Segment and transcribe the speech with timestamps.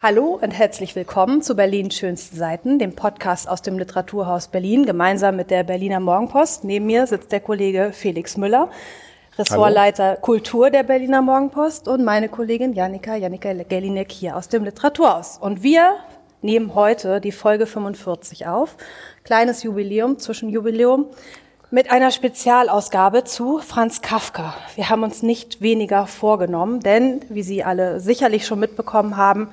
[0.00, 5.34] Hallo und herzlich willkommen zu Berlin schönsten Seiten, dem Podcast aus dem Literaturhaus Berlin, gemeinsam
[5.34, 6.62] mit der Berliner Morgenpost.
[6.62, 8.70] Neben mir sitzt der Kollege Felix Müller,
[9.36, 10.20] Ressortleiter Hallo.
[10.20, 15.36] Kultur der Berliner Morgenpost und meine Kollegin Janika, Janika Gellinek hier aus dem Literaturhaus.
[15.38, 15.96] Und wir
[16.42, 18.76] nehmen heute die Folge 45 auf.
[19.24, 21.06] Kleines Jubiläum, Zwischenjubiläum
[21.70, 24.54] mit einer Spezialausgabe zu Franz Kafka.
[24.74, 29.50] Wir haben uns nicht weniger vorgenommen, denn, wie Sie alle sicherlich schon mitbekommen haben,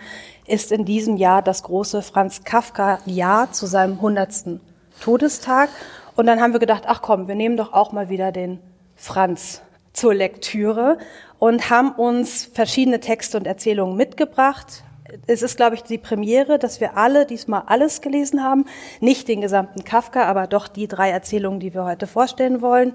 [0.47, 4.59] ist in diesem Jahr das große Franz Kafka-Jahr zu seinem 100.
[5.01, 5.69] Todestag.
[6.15, 8.59] Und dann haben wir gedacht, ach komm, wir nehmen doch auch mal wieder den
[8.95, 10.97] Franz zur Lektüre
[11.39, 14.83] und haben uns verschiedene Texte und Erzählungen mitgebracht.
[15.27, 18.65] Es ist, glaube ich, die Premiere, dass wir alle diesmal alles gelesen haben.
[18.99, 22.93] Nicht den gesamten Kafka, aber doch die drei Erzählungen, die wir heute vorstellen wollen.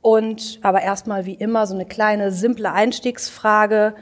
[0.00, 3.94] Und aber erstmal wie immer so eine kleine, simple Einstiegsfrage.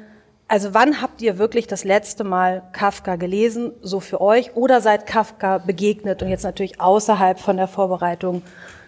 [0.48, 5.06] Also wann habt ihr wirklich das letzte Mal Kafka gelesen, so für euch, oder seid
[5.06, 8.42] Kafka begegnet und jetzt natürlich außerhalb von der Vorbereitung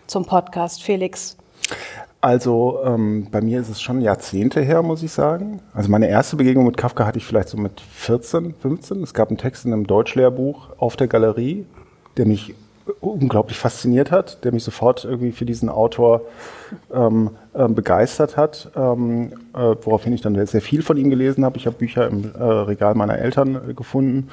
[0.06, 0.84] zum Podcast?
[0.84, 1.36] Felix.
[2.20, 5.60] Also ähm, bei mir ist es schon Jahrzehnte her, muss ich sagen.
[5.72, 9.02] Also meine erste Begegnung mit Kafka hatte ich vielleicht so mit 14, 15.
[9.02, 11.66] Es gab einen Text in einem Deutschlehrbuch auf der Galerie,
[12.16, 12.54] der mich
[13.00, 16.22] unglaublich fasziniert hat, der mich sofort irgendwie für diesen Autor
[16.92, 21.56] ähm, äh, begeistert hat, ähm, äh, woraufhin ich dann sehr viel von ihm gelesen habe.
[21.56, 24.28] Ich habe Bücher im äh, Regal meiner Eltern äh, gefunden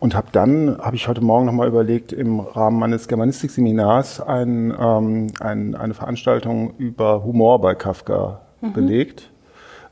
[0.00, 5.32] und habe dann, habe ich heute Morgen nochmal überlegt, im Rahmen meines Germanistikseminars ein, ähm,
[5.40, 8.72] ein, eine Veranstaltung über Humor bei Kafka mhm.
[8.72, 9.30] belegt.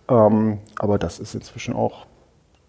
[0.08, 2.06] Ähm, aber das ist inzwischen auch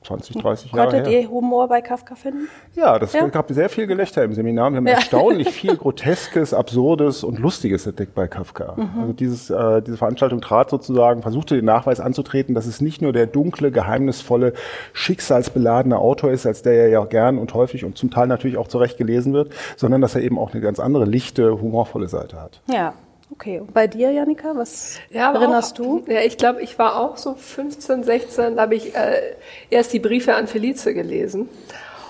[0.06, 1.22] 20, 30 Jahre Konntet her.
[1.22, 2.48] ihr Humor bei Kafka finden?
[2.76, 3.28] Ja, das ja.
[3.28, 4.72] gab sehr viel Gelächter im Seminar.
[4.72, 4.96] Wir haben ja.
[4.96, 8.76] erstaunlich viel Groteskes, Absurdes und Lustiges entdeckt bei Kafka.
[8.76, 9.02] Mhm.
[9.02, 13.14] Also dieses, äh, diese Veranstaltung trat sozusagen, versuchte den Nachweis anzutreten, dass es nicht nur
[13.14, 14.54] der dunkle, geheimnisvolle,
[14.94, 18.68] schicksalsbeladene Autor ist, als der er ja gern und häufig und zum Teil natürlich auch
[18.68, 22.62] zurecht gelesen wird, sondern dass er eben auch eine ganz andere, lichte, humorvolle Seite hat.
[22.68, 22.94] Ja,
[23.32, 26.04] Okay, und bei dir, Janika, was ja, erinnerst auch, du?
[26.08, 29.36] Ja, ich glaube, ich war auch so 15, 16, da habe ich äh,
[29.70, 31.50] erst die Briefe an Felice gelesen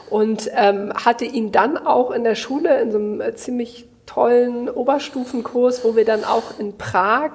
[0.10, 4.70] und ähm, hatte ihn dann auch in der Schule in so einem äh, ziemlich tollen
[4.70, 7.32] Oberstufenkurs, wo wir dann auch in Prag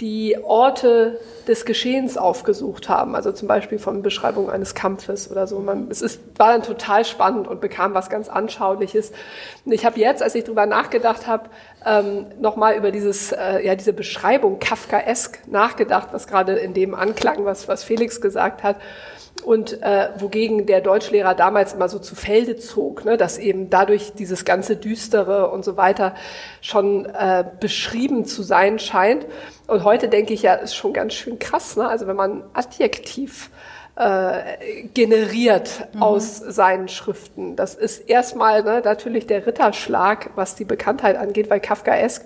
[0.00, 5.58] die Orte des Geschehens aufgesucht haben, also zum Beispiel von Beschreibung eines Kampfes oder so.
[5.58, 9.10] Man, es ist, war dann total spannend und bekam was ganz Anschauliches.
[9.64, 11.50] Und ich habe jetzt, als ich drüber nachgedacht habe,
[11.84, 17.44] ähm, nochmal über dieses, äh, ja, diese Beschreibung Kafkaesk nachgedacht, was gerade in dem anklang,
[17.44, 18.76] was, was Felix gesagt hat
[19.44, 24.12] und äh, wogegen der Deutschlehrer damals immer so zu Felde zog, ne, dass eben dadurch
[24.12, 26.14] dieses ganze Düstere und so weiter
[26.60, 29.26] schon äh, beschrieben zu sein scheint.
[29.66, 31.88] Und heute denke ich ja, ist schon ganz schön krass, ne?
[31.88, 33.50] also wenn man Adjektiv
[33.98, 36.02] äh, generiert mhm.
[36.02, 37.56] aus seinen Schriften.
[37.56, 42.24] Das ist erstmal ne, natürlich der Ritterschlag, was die Bekanntheit angeht, weil Kafkaesk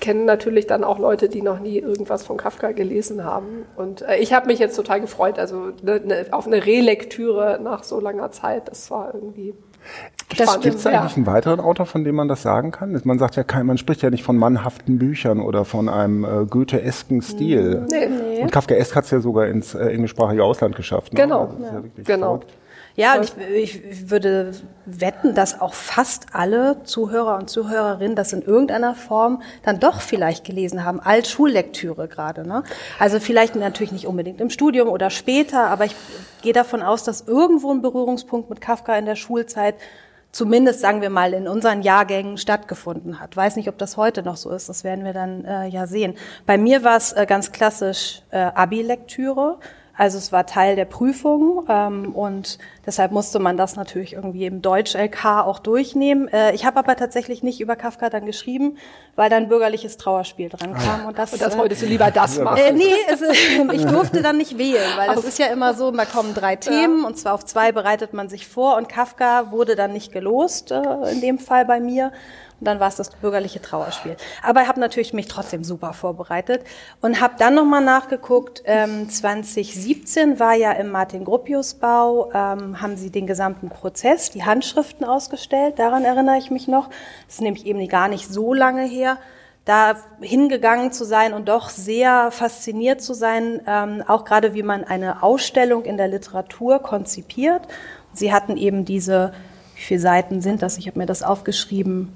[0.00, 3.64] kennen natürlich dann auch Leute, die noch nie irgendwas von Kafka gelesen haben.
[3.76, 7.84] Und äh, ich habe mich jetzt total gefreut, also ne, ne, auf eine Relektüre nach
[7.84, 8.68] so langer Zeit.
[8.68, 9.54] Das war irgendwie
[10.28, 12.98] Gibt es eigentlich einen weiteren Autor, von dem man das sagen kann?
[13.04, 17.20] Man sagt ja, man spricht ja nicht von mannhaften Büchern oder von einem äh, Goethe-esken
[17.20, 17.86] Stil.
[17.90, 18.08] Nee,
[18.42, 21.12] Und Kafka-esk hat es ja sogar ins äh, englischsprachige Ausland geschafft.
[21.12, 21.20] Ne?
[21.20, 21.82] Genau, also ja.
[22.04, 22.26] genau.
[22.38, 22.52] Verrückt.
[22.94, 24.52] Ja, und ich, ich würde
[24.84, 30.44] wetten, dass auch fast alle Zuhörer und Zuhörerinnen das in irgendeiner Form dann doch vielleicht
[30.44, 32.46] gelesen haben, als Schullektüre gerade.
[32.46, 32.64] Ne?
[32.98, 35.96] Also vielleicht natürlich nicht unbedingt im Studium oder später, aber ich
[36.42, 39.76] gehe davon aus, dass irgendwo ein Berührungspunkt mit Kafka in der Schulzeit
[40.32, 43.36] zumindest sagen wir mal in unseren Jahrgängen stattgefunden hat.
[43.36, 46.14] Weiß nicht, ob das heute noch so ist, das werden wir dann äh, ja sehen.
[46.46, 49.58] Bei mir war es äh, ganz klassisch äh, Abi-Lektüre.
[49.96, 54.62] Also es war Teil der Prüfung ähm, und deshalb musste man das natürlich irgendwie im
[54.62, 56.28] Deutsch-LK auch durchnehmen.
[56.28, 58.78] Äh, ich habe aber tatsächlich nicht über Kafka dann geschrieben,
[59.16, 61.06] weil dann bürgerliches Trauerspiel dran kam.
[61.06, 62.56] Und das, und das wolltest du lieber das machen?
[62.56, 63.20] Äh, nee, es,
[63.72, 67.02] ich durfte dann nicht wählen, weil es ist ja immer so, da kommen drei Themen
[67.02, 67.06] ja.
[67.06, 70.82] und zwar auf zwei bereitet man sich vor und Kafka wurde dann nicht gelost, äh,
[71.12, 72.12] in dem Fall bei mir.
[72.64, 74.16] Dann war es das bürgerliche Trauerspiel.
[74.42, 76.62] Aber ich habe natürlich mich trotzdem super vorbereitet
[77.00, 78.62] und habe dann nochmal nachgeguckt.
[78.64, 85.78] Ähm, 2017 war ja im Martin-Gropius-Bau, ähm, haben sie den gesamten Prozess, die Handschriften ausgestellt.
[85.78, 86.88] Daran erinnere ich mich noch.
[87.26, 89.18] Das ist nämlich eben gar nicht so lange her
[89.64, 94.84] da hingegangen zu sein und doch sehr fasziniert zu sein, ähm, auch gerade wie man
[94.84, 97.62] eine Ausstellung in der Literatur konzipiert.
[98.12, 99.32] Sie hatten eben diese,
[99.76, 100.78] wie viele Seiten sind das?
[100.78, 102.12] Ich habe mir das aufgeschrieben,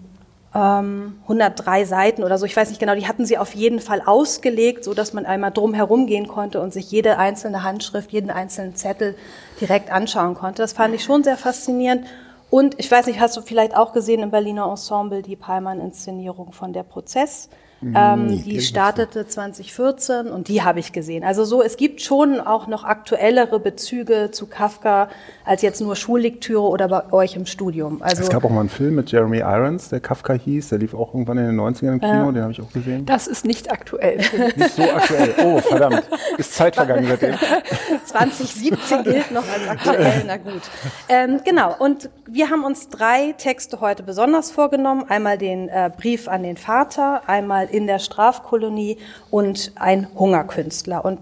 [0.57, 4.01] ähm, 103 Seiten oder so, ich weiß nicht genau, die hatten sie auf jeden Fall
[4.05, 8.31] ausgelegt, so dass man einmal drum herum gehen konnte und sich jede einzelne Handschrift, jeden
[8.31, 9.17] einzelnen Zettel
[9.61, 10.63] direkt anschauen konnte.
[10.63, 12.07] Das fand ich schon sehr faszinierend.
[12.49, 16.73] Und ich weiß nicht, hast du vielleicht auch gesehen im Berliner Ensemble die Palmann-Inszenierung von
[16.73, 17.51] der Prozess?
[17.83, 21.25] Ähm, nee, die startete 2014 und die habe ich gesehen.
[21.25, 25.09] Also so, es gibt schon auch noch aktuellere Bezüge zu Kafka
[25.45, 28.01] als jetzt nur Schullektüre oder bei euch im Studium.
[28.01, 30.71] Also es gab auch mal einen Film mit Jeremy Irons, der Kafka hieß.
[30.71, 33.05] Der lief auch irgendwann in den 90ern im Kino, äh, den habe ich auch gesehen.
[33.05, 34.17] Das ist nicht aktuell.
[34.57, 35.35] nicht so aktuell.
[35.45, 36.03] Oh, verdammt.
[36.39, 37.35] Ist Zeit vergangen seitdem.
[38.07, 40.63] 2017 gilt noch als aktuell, na gut.
[41.09, 45.05] Ähm, genau, und wir haben uns drei Texte heute besonders vorgenommen.
[45.09, 48.99] Einmal den äh, Brief an den Vater, einmal in der Strafkolonie
[49.31, 51.05] und ein Hungerkünstler.
[51.05, 51.21] Und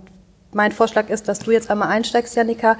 [0.52, 2.76] mein Vorschlag ist, dass du jetzt einmal einsteigst, Janika,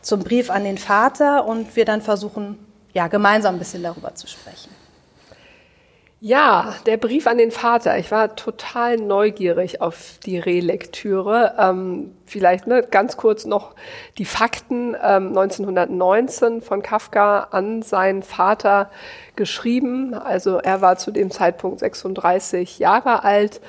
[0.00, 2.58] zum Brief an den Vater und wir dann versuchen,
[2.92, 4.70] ja, gemeinsam ein bisschen darüber zu sprechen.
[6.20, 7.98] Ja, der Brief an den Vater.
[7.98, 11.54] Ich war total neugierig auf die Relektüre.
[11.58, 13.74] Ähm, vielleicht ne, ganz kurz noch
[14.16, 14.94] die Fakten.
[14.94, 18.90] Ähm, 1919 von Kafka an seinen Vater
[19.36, 20.14] geschrieben.
[20.14, 23.60] Also er war zu dem Zeitpunkt 36 Jahre alt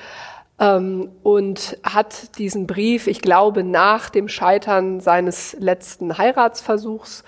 [0.59, 7.23] ähm, und hat diesen Brief, ich glaube, nach dem Scheitern seines letzten Heiratsversuchs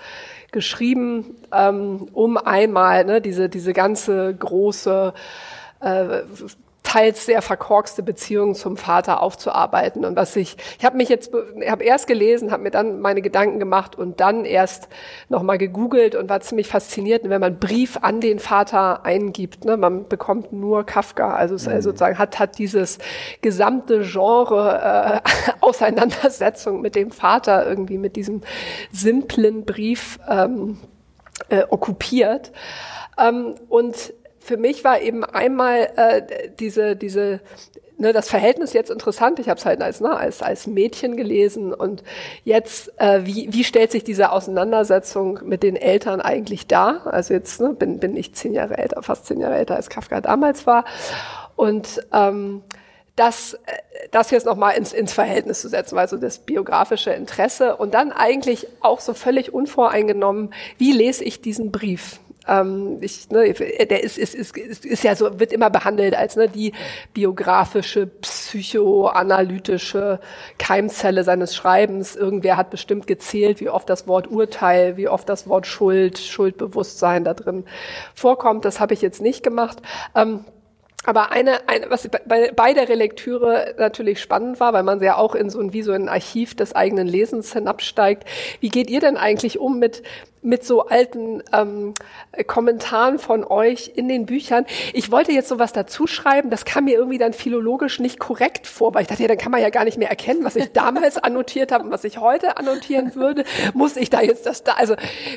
[0.52, 5.12] geschrieben, ähm, um einmal ne, diese, diese ganze große
[5.80, 6.20] äh,
[6.90, 10.04] teils sehr verkorkste Beziehung zum Vater aufzuarbeiten.
[10.04, 11.32] Und was ich, ich habe mich jetzt,
[11.68, 14.88] habe erst gelesen, habe mir dann meine Gedanken gemacht und dann erst
[15.28, 19.64] nochmal gegoogelt und war ziemlich fasziniert, wenn man Brief an den Vater eingibt.
[19.64, 21.80] Ne, man bekommt nur Kafka, also es mhm.
[21.80, 22.98] sozusagen hat hat dieses
[23.40, 28.40] gesamte Genre äh, Auseinandersetzung mit dem Vater irgendwie mit diesem
[28.90, 30.78] simplen Brief ähm,
[31.50, 32.50] äh, okkupiert.
[33.16, 36.22] Ähm, und für mich war eben einmal äh,
[36.58, 37.40] diese, diese,
[38.00, 39.38] ne, das Verhältnis jetzt interessant.
[39.38, 42.02] Ich habe es halt als, ne, als, als Mädchen gelesen und
[42.44, 47.06] jetzt, äh, wie, wie stellt sich diese Auseinandersetzung mit den Eltern eigentlich dar?
[47.06, 50.20] Also jetzt ne, bin, bin ich zehn Jahre älter, fast zehn Jahre älter als Kafka
[50.20, 50.84] damals war.
[51.54, 52.62] Und ähm,
[53.16, 53.58] das, äh,
[54.10, 58.66] das jetzt nochmal ins, ins Verhältnis zu setzen, also das biografische Interesse und dann eigentlich
[58.80, 62.18] auch so völlig unvoreingenommen, wie lese ich diesen Brief?
[62.48, 66.36] Ähm, ich, ne, der ist, ist, ist, ist, ist ja so, wird immer behandelt als
[66.36, 66.72] ne, die
[67.12, 70.20] biografische, psychoanalytische
[70.58, 72.16] Keimzelle seines Schreibens.
[72.16, 77.24] Irgendwer hat bestimmt gezählt, wie oft das Wort Urteil, wie oft das Wort Schuld, Schuldbewusstsein
[77.24, 77.64] da drin
[78.14, 78.64] vorkommt.
[78.64, 79.78] Das habe ich jetzt nicht gemacht.
[80.14, 80.44] Ähm,
[81.06, 85.34] aber eine, eine was bei, bei der Relektüre natürlich spannend war, weil man ja auch
[85.34, 88.24] in so ein, wie so ein Archiv des eigenen Lesens hinabsteigt.
[88.60, 90.02] Wie geht ihr denn eigentlich um mit,
[90.42, 91.94] mit so alten ähm,
[92.46, 94.64] Kommentaren von euch in den Büchern.
[94.94, 98.94] Ich wollte jetzt sowas dazu schreiben, das kam mir irgendwie dann philologisch nicht korrekt vor,
[98.94, 101.18] weil ich dachte, ja, dann kann man ja gar nicht mehr erkennen, was ich damals
[101.18, 103.44] annotiert habe und was ich heute annotieren würde.
[103.74, 104.94] Muss ich da jetzt das da, also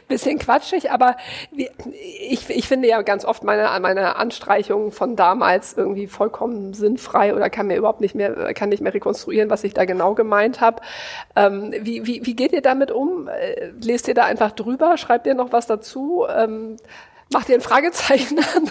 [0.07, 1.17] bisschen quatschig, aber
[1.51, 7.50] ich, ich finde ja ganz oft meine, meine Anstreichungen von damals irgendwie vollkommen sinnfrei oder
[7.50, 10.81] kann mir überhaupt nicht mehr, kann nicht mehr rekonstruieren, was ich da genau gemeint habe.
[11.35, 13.27] Ähm, wie, wie, wie geht ihr damit um?
[13.27, 14.92] Äh, lest ihr da einfach drüber?
[14.97, 16.25] Schreibt ihr noch was dazu?
[16.29, 16.77] Ähm,
[17.31, 18.69] macht ihr ein Fragezeichen an?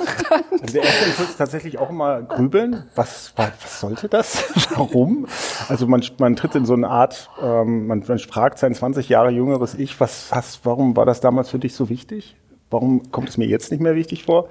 [0.51, 2.85] Also der erste Impuls ist tatsächlich auch immer grübeln.
[2.95, 4.45] Was, was sollte das?
[4.77, 5.27] Warum?
[5.69, 9.31] Also man, man tritt in so eine Art, ähm, man, man fragt sein 20 Jahre
[9.31, 12.37] jüngeres Ich, was, was, warum war das damals für dich so wichtig?
[12.73, 14.49] Warum kommt es mir jetzt nicht mehr wichtig vor?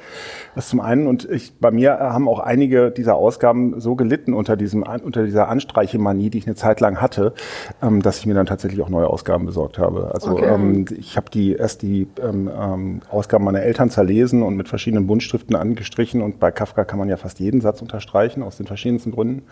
[0.56, 4.56] Das zum einen und ich, bei mir haben auch einige dieser Ausgaben so gelitten unter
[4.56, 7.34] diesem unter dieser Anstreichemanie, die ich eine Zeit lang hatte,
[7.82, 10.12] ähm, dass ich mir dann tatsächlich auch neue Ausgaben besorgt habe.
[10.14, 10.46] Also okay.
[10.46, 15.08] ähm, ich habe die erst die ähm, ähm, Ausgaben meiner Eltern zerlesen und mit verschiedenen
[15.08, 19.12] Buntstiften angestrichen und bei Kafka kann man ja fast jeden Satz unterstreichen aus den verschiedensten
[19.12, 19.44] Gründen.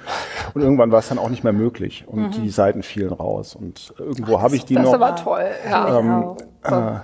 [0.54, 2.44] Und irgendwann war es dann auch nicht mehr möglich und mhm.
[2.44, 5.00] die Seiten fielen raus und irgendwo habe ich die das noch.
[5.00, 5.46] Das ist aber toll.
[5.70, 6.00] Ja.
[6.00, 7.00] Ähm, äh,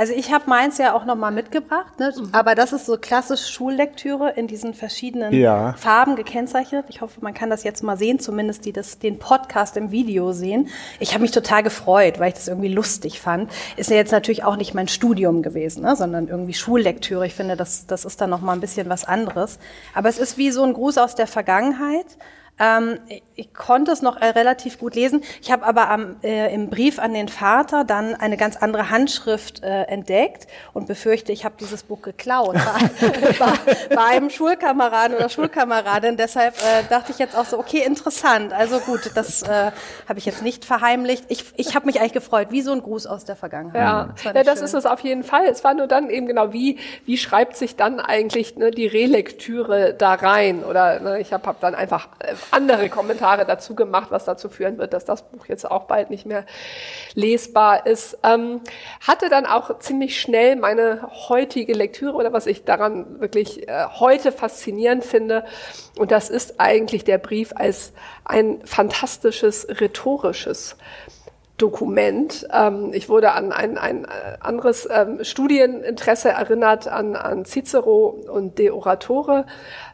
[0.00, 2.10] also ich habe meins ja auch nochmal mitgebracht, ne?
[2.16, 2.30] Mhm.
[2.32, 5.74] aber das ist so klassisch Schullektüre in diesen verschiedenen ja.
[5.74, 6.86] Farben gekennzeichnet.
[6.88, 10.32] Ich hoffe, man kann das jetzt mal sehen, zumindest die das den Podcast im Video
[10.32, 10.68] sehen.
[11.00, 13.52] Ich habe mich total gefreut, weil ich das irgendwie lustig fand.
[13.76, 15.94] Ist ja jetzt natürlich auch nicht mein Studium gewesen, ne?
[15.94, 17.26] sondern irgendwie Schullektüre.
[17.26, 19.58] Ich finde, das, das ist dann nochmal ein bisschen was anderes.
[19.92, 22.06] Aber es ist wie so ein Gruß aus der Vergangenheit
[22.62, 22.98] Ähm,
[23.40, 25.22] ich konnte es noch äh, relativ gut lesen.
[25.40, 29.62] Ich habe aber am, äh, im Brief an den Vater dann eine ganz andere Handschrift
[29.62, 32.56] äh, entdeckt und befürchte, ich habe dieses Buch geklaut
[33.88, 36.18] bei, einem Schulkameraden oder Schulkameradin.
[36.18, 38.52] Deshalb äh, dachte ich jetzt auch so, okay, interessant.
[38.52, 39.70] Also gut, das äh,
[40.06, 41.24] habe ich jetzt nicht verheimlicht.
[41.28, 43.80] Ich, ich habe mich eigentlich gefreut, wie so ein Gruß aus der Vergangenheit.
[43.80, 45.46] Ja, das, ja, das ist es auf jeden Fall.
[45.46, 49.94] Es war nur dann eben genau, wie, wie schreibt sich dann eigentlich ne, die Relektüre
[49.94, 50.62] da rein?
[50.62, 54.78] Oder ne, ich habe hab dann einfach äh, andere Kommentare dazu gemacht, was dazu führen
[54.78, 56.44] wird, dass das Buch jetzt auch bald nicht mehr
[57.14, 58.18] lesbar ist.
[58.22, 58.60] Ähm,
[59.00, 64.32] hatte dann auch ziemlich schnell meine heutige Lektüre oder was ich daran wirklich äh, heute
[64.32, 65.44] faszinierend finde.
[65.98, 67.92] Und das ist eigentlich der Brief als
[68.24, 70.76] ein fantastisches rhetorisches
[71.60, 72.48] Dokument.
[72.52, 74.08] Ähm, ich wurde an ein, ein äh,
[74.40, 79.46] anderes ähm, Studieninteresse erinnert, an, an Cicero und De Oratore.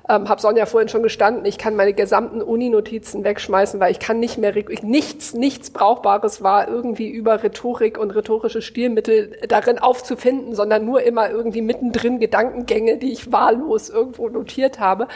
[0.08, 4.20] Ähm, habe Sonja vorhin schon gestanden, ich kann meine gesamten Uni-Notizen wegschmeißen, weil ich kann
[4.20, 10.85] nicht mehr, nichts, nichts Brauchbares war irgendwie über Rhetorik und rhetorische Stilmittel darin aufzufinden, sondern
[10.85, 15.08] nur immer irgendwie mittendrin Gedankengänge, die ich wahllos irgendwo notiert habe.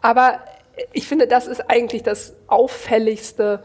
[0.00, 0.38] Aber
[0.92, 3.62] ich finde, das ist eigentlich das auffälligste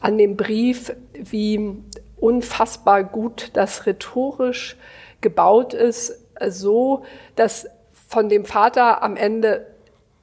[0.00, 1.76] an dem Brief, wie
[2.16, 4.76] unfassbar gut das rhetorisch
[5.20, 7.68] gebaut ist, so dass
[8.08, 9.66] von dem Vater am Ende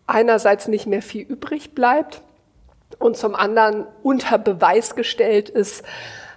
[0.08, 2.22] einerseits nicht mehr viel übrig bleibt
[3.00, 5.84] und zum anderen unter Beweis gestellt ist,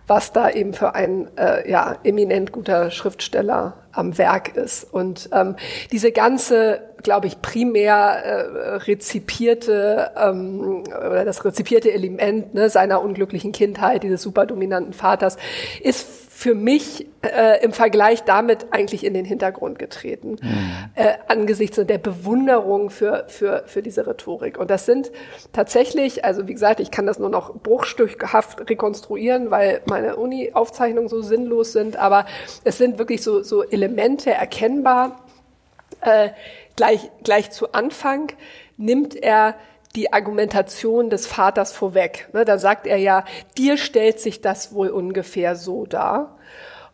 [0.06, 4.84] was da eben für ein äh, ja, eminent guter Schriftsteller am Werk ist.
[4.84, 5.56] Und ähm,
[5.90, 13.52] diese ganze, glaube ich, primär äh, rezipierte ähm, oder das rezipierte Element ne, seiner unglücklichen
[13.52, 15.36] Kindheit, dieses superdominanten Vaters,
[15.80, 20.90] ist für mich äh, im Vergleich damit eigentlich in den Hintergrund getreten, mhm.
[20.94, 24.58] äh, angesichts der Bewunderung für, für, für diese Rhetorik.
[24.58, 25.10] Und das sind
[25.54, 31.22] tatsächlich, also wie gesagt, ich kann das nur noch bruchstückhaft rekonstruieren, weil meine Uni-Aufzeichnungen so
[31.22, 32.26] sinnlos sind, aber
[32.64, 35.24] es sind wirklich so, so Elemente erkennbar.
[36.02, 36.28] Äh,
[36.76, 38.30] gleich, gleich zu Anfang
[38.76, 39.54] nimmt er
[39.96, 42.28] die Argumentation des Vaters vorweg.
[42.32, 43.24] Ne, da sagt er ja,
[43.56, 46.36] dir stellt sich das wohl ungefähr so dar.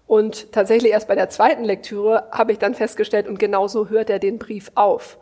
[0.06, 4.18] Und tatsächlich erst bei der zweiten Lektüre habe ich dann festgestellt, und genauso hört er
[4.18, 5.18] den Brief auf.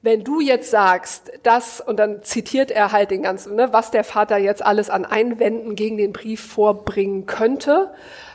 [0.00, 4.04] Wenn du jetzt sagst, das, und dann zitiert er halt den ganzen, ne, was der
[4.04, 7.92] Vater jetzt alles an Einwänden gegen den Brief vorbringen könnte,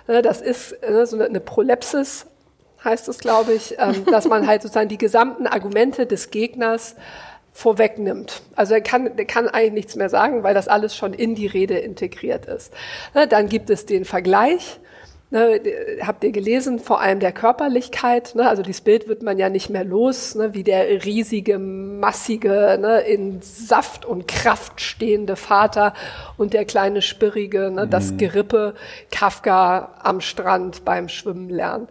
[0.07, 2.25] ne, das ist ne, so eine Prolepsis,
[2.83, 6.95] heißt es, glaube ich, ähm, dass man halt sozusagen die gesamten Argumente des Gegners
[7.57, 8.43] vorwegnimmt.
[8.55, 11.47] Also er kann, er kann eigentlich nichts mehr sagen, weil das alles schon in die
[11.47, 12.71] Rede integriert ist.
[13.15, 14.79] Ne, dann gibt es den Vergleich.
[15.31, 15.59] Ne,
[16.03, 18.35] habt ihr gelesen, vor allem der Körperlichkeit.
[18.35, 22.77] Ne, also dieses Bild wird man ja nicht mehr los, ne, wie der riesige, massige,
[22.79, 25.95] ne, in Saft und Kraft stehende Vater
[26.37, 27.89] und der kleine Spirrige, ne, mhm.
[27.89, 28.75] das Gerippe
[29.09, 31.87] Kafka am Strand beim Schwimmen lernen.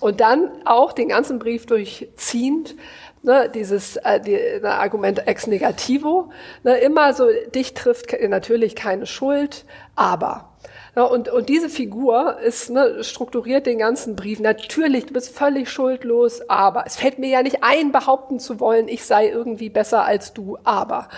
[0.00, 2.76] Und dann auch den ganzen Brief durchziehend
[3.22, 6.30] ne, dieses äh, die, ne, Argument ex negativo,
[6.62, 9.64] ne, immer so, dich trifft natürlich keine Schuld,
[9.96, 10.48] aber.
[10.94, 14.40] Ja, und, und diese Figur ist ne, strukturiert den ganzen Brief.
[14.40, 18.88] Natürlich, du bist völlig schuldlos, aber es fällt mir ja nicht ein, behaupten zu wollen,
[18.88, 21.08] ich sei irgendwie besser als du, aber.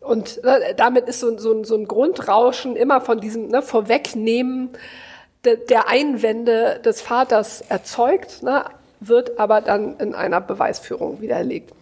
[0.00, 4.70] Und ne, damit ist so, so, so ein Grundrauschen immer von diesem ne, Vorwegnehmen
[5.44, 8.42] de, der Einwände des Vaters erzeugt.
[8.42, 8.64] Ne?
[9.00, 11.72] Wird aber dann in einer Beweisführung widerlegt.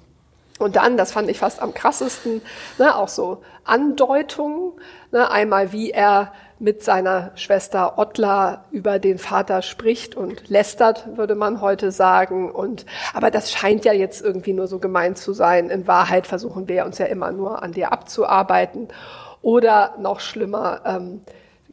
[0.59, 2.43] Und dann, das fand ich fast am krassesten,
[2.79, 4.73] ne, auch so Andeutungen,
[5.13, 11.37] ne, einmal wie er mit seiner Schwester Ottla über den Vater spricht und lästert, würde
[11.37, 12.51] man heute sagen.
[12.51, 12.85] Und,
[13.15, 15.71] aber das scheint ja jetzt irgendwie nur so gemeint zu sein.
[15.71, 18.89] In Wahrheit versuchen wir uns ja immer nur an dir abzuarbeiten.
[19.41, 21.21] Oder noch schlimmer, ähm,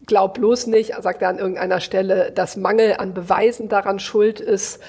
[0.05, 4.79] glaub bloß nicht, sagt er an irgendeiner Stelle, dass Mangel an Beweisen daran schuld ist,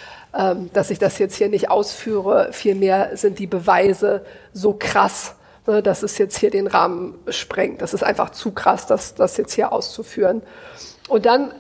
[0.72, 2.48] dass ich das jetzt hier nicht ausführe.
[2.52, 5.34] Vielmehr sind die Beweise so krass,
[5.66, 7.80] ne, dass es jetzt hier den Rahmen sprengt.
[7.80, 10.42] Das ist einfach zu krass, das, das jetzt hier auszuführen.
[11.08, 11.52] Und dann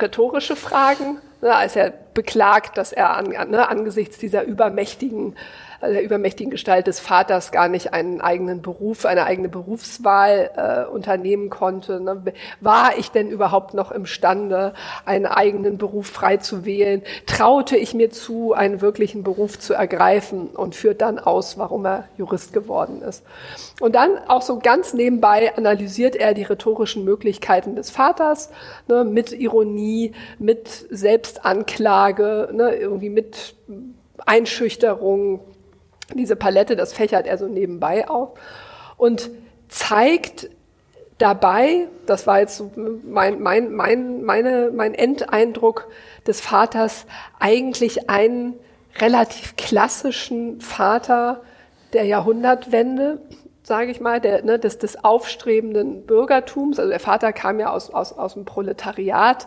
[0.00, 5.36] rhetorische Fragen, ne, als er beklagt, dass er an, ne, angesichts dieser übermächtigen
[5.92, 11.50] der übermächtigen Gestalt des Vaters gar nicht einen eigenen Beruf, eine eigene Berufswahl äh, unternehmen
[11.50, 12.00] konnte.
[12.00, 12.22] Ne?
[12.60, 14.74] War ich denn überhaupt noch imstande,
[15.04, 17.02] einen eigenen Beruf frei zu wählen?
[17.26, 22.08] Traute ich mir zu, einen wirklichen Beruf zu ergreifen und führt dann aus, warum er
[22.16, 23.24] Jurist geworden ist.
[23.80, 28.50] Und dann auch so ganz nebenbei analysiert er die rhetorischen Möglichkeiten des Vaters
[28.88, 33.56] ne, mit Ironie, mit Selbstanklage, ne, irgendwie mit
[34.26, 35.40] Einschüchterung,
[36.12, 38.30] diese Palette, das fächert er so nebenbei auf
[38.96, 39.30] und
[39.68, 40.50] zeigt
[41.18, 45.88] dabei, das war jetzt so mein, mein, mein, meine, mein Endeindruck
[46.26, 47.06] des Vaters,
[47.38, 48.54] eigentlich einen
[48.98, 51.42] relativ klassischen Vater
[51.92, 53.20] der Jahrhundertwende,
[53.62, 56.78] sage ich mal, der, ne, des, des aufstrebenden Bürgertums.
[56.78, 59.46] Also der Vater kam ja aus, aus, aus dem Proletariat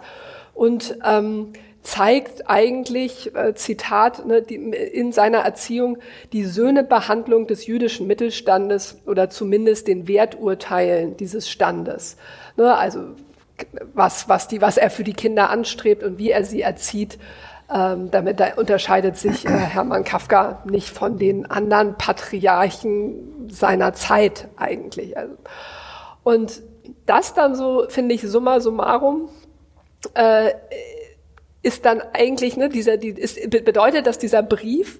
[0.53, 1.53] und ähm,
[1.88, 6.00] zeigt eigentlich, äh, Zitat, ne, die, in seiner Erziehung
[6.34, 12.17] die Söhnebehandlung des jüdischen Mittelstandes oder zumindest den Werturteilen dieses Standes.
[12.58, 13.00] Ne, also
[13.94, 17.17] was, was, die, was er für die Kinder anstrebt und wie er sie erzieht.
[17.74, 24.50] Ähm, damit da unterscheidet sich äh, Hermann Kafka nicht von den anderen Patriarchen seiner Zeit
[24.58, 25.17] eigentlich.
[25.17, 25.36] Also,
[26.24, 26.62] und
[27.06, 29.29] das dann so, finde ich, summa summarum,
[30.13, 30.51] äh,
[31.63, 34.99] ist dann eigentlich, ne, dieser, die, ist, bedeutet, dass dieser Brief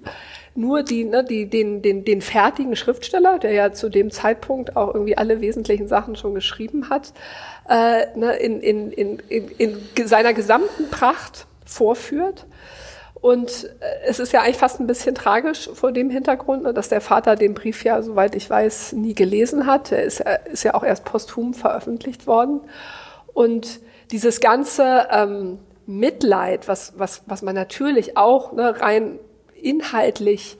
[0.54, 4.92] nur die, ne, die, den, den, den fertigen Schriftsteller, der ja zu dem Zeitpunkt auch
[4.92, 7.12] irgendwie alle wesentlichen Sachen schon geschrieben hat,
[7.68, 12.46] äh, ne, in, in, in, in, in seiner gesamten Pracht vorführt.
[13.14, 16.88] Und äh, es ist ja eigentlich fast ein bisschen tragisch vor dem Hintergrund, ne, dass
[16.88, 19.92] der Vater den Brief ja, soweit ich weiß, nie gelesen hat.
[19.92, 22.60] Er ist, ist ja auch erst posthum veröffentlicht worden.
[23.32, 25.58] Und dieses ganze ähm,
[25.88, 29.18] Mitleid, was, was, was man natürlich auch ne, rein
[29.54, 30.58] inhaltlich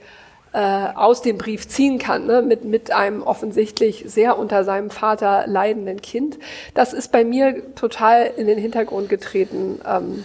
[0.54, 0.58] äh,
[0.94, 6.00] aus dem Brief ziehen kann, ne, mit, mit einem offensichtlich sehr unter seinem Vater leidenden
[6.00, 6.38] Kind,
[6.72, 10.24] das ist bei mir total in den Hintergrund getreten ähm,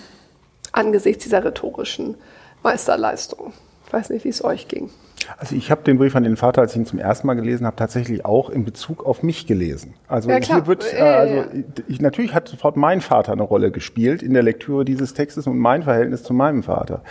[0.72, 2.16] angesichts dieser rhetorischen
[2.64, 3.52] Meisterleistung.
[3.86, 4.90] Ich weiß nicht, wie es euch ging.
[5.38, 7.66] Also ich habe den Brief an den Vater, als ich ihn zum ersten Mal gelesen
[7.66, 9.94] habe, tatsächlich auch in Bezug auf mich gelesen.
[10.08, 11.44] Also ja, hier wird, äh, also
[11.88, 15.58] ich, natürlich hat sofort mein Vater eine Rolle gespielt in der Lektüre dieses Textes und
[15.58, 17.02] mein Verhältnis zu meinem Vater.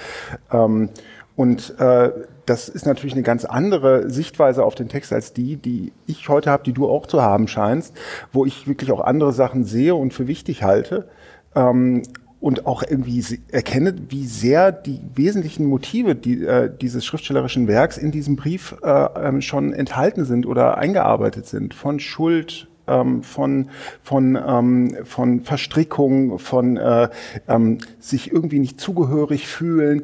[0.51, 0.91] Ähm,
[1.35, 2.11] und äh,
[2.47, 6.51] das ist natürlich eine ganz andere Sichtweise auf den Text als die, die ich heute
[6.51, 7.97] habe, die du auch zu haben scheinst,
[8.33, 11.09] wo ich wirklich auch andere Sachen sehe und für wichtig halte.
[11.55, 12.03] Ähm,
[12.43, 18.11] und auch irgendwie erkenne, wie sehr die wesentlichen Motive die, äh, dieses schriftstellerischen Werks in
[18.11, 21.73] diesem Brief äh, ähm, schon enthalten sind oder eingearbeitet sind.
[21.73, 23.69] Von Schuld, ähm, von,
[24.03, 27.11] von, ähm, von Verstrickung, von äh,
[27.47, 30.03] ähm, sich irgendwie nicht zugehörig fühlen,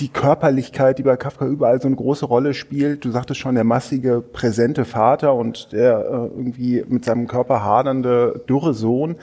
[0.00, 3.04] die Körperlichkeit, die bei Kafka überall so eine große Rolle spielt.
[3.04, 8.42] Du sagtest schon, der massige, präsente Vater und der äh, irgendwie mit seinem Körper hadernde,
[8.48, 9.16] dürre Sohn.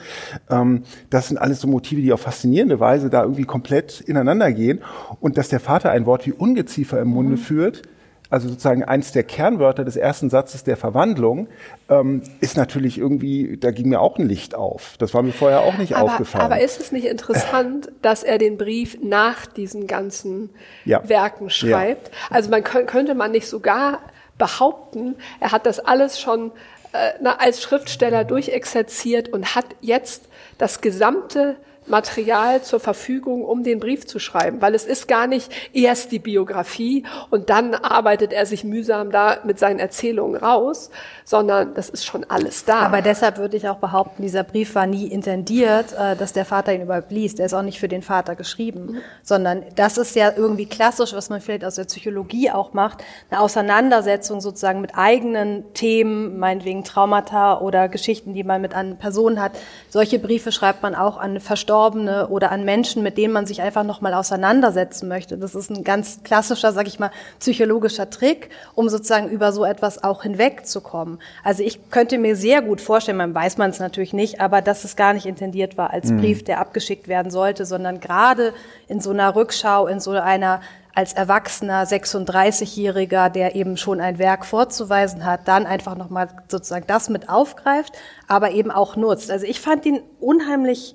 [0.48, 4.80] Ähm, das sind alles so Motive, die auf faszinierende Weise da irgendwie komplett ineinander gehen.
[5.20, 7.38] Und dass der Vater ein Wort wie Ungeziefer im Munde mhm.
[7.38, 7.82] führt,
[8.32, 11.48] also sozusagen eins der Kernwörter des ersten Satzes der Verwandlung,
[11.90, 14.94] ähm, ist natürlich irgendwie, da ging mir auch ein Licht auf.
[14.98, 16.42] Das war mir vorher auch nicht aber, aufgefallen.
[16.42, 20.48] Aber ist es nicht interessant, dass er den Brief nach diesen ganzen
[20.86, 21.06] ja.
[21.06, 22.08] Werken schreibt?
[22.08, 22.14] Ja.
[22.30, 24.00] Also man könnte man nicht sogar
[24.38, 26.52] behaupten, er hat das alles schon
[26.92, 30.24] äh, als Schriftsteller durchexerziert und hat jetzt
[30.56, 35.50] das gesamte Material zur Verfügung, um den Brief zu schreiben, weil es ist gar nicht
[35.72, 40.90] erst die Biografie und dann arbeitet er sich mühsam da mit seinen Erzählungen raus,
[41.24, 42.80] sondern das ist schon alles da.
[42.80, 46.72] Aber deshalb würde ich auch behaupten, dieser Brief war nie intendiert, äh, dass der Vater
[46.72, 47.38] ihn überhaupt liest.
[47.38, 48.98] Der ist auch nicht für den Vater geschrieben, mhm.
[49.22, 53.40] sondern das ist ja irgendwie klassisch, was man vielleicht aus der Psychologie auch macht, eine
[53.40, 59.52] Auseinandersetzung sozusagen mit eigenen Themen, meinetwegen Traumata oder Geschichten, die man mit anderen Personen hat.
[59.88, 63.62] Solche Briefe schreibt man auch an Verstorbene Verstorbene oder an Menschen, mit denen man sich
[63.62, 65.38] einfach nochmal auseinandersetzen möchte.
[65.38, 70.04] Das ist ein ganz klassischer, sag ich mal, psychologischer Trick, um sozusagen über so etwas
[70.04, 71.18] auch hinwegzukommen.
[71.42, 74.84] Also ich könnte mir sehr gut vorstellen, man weiß man es natürlich nicht, aber dass
[74.84, 76.20] es gar nicht intendiert war als mhm.
[76.20, 78.52] Brief, der abgeschickt werden sollte, sondern gerade
[78.86, 80.60] in so einer Rückschau, in so einer
[80.94, 87.08] als erwachsener 36-Jähriger, der eben schon ein Werk vorzuweisen hat, dann einfach nochmal sozusagen das
[87.08, 87.94] mit aufgreift,
[88.28, 89.30] aber eben auch nutzt.
[89.30, 90.94] Also ich fand ihn unheimlich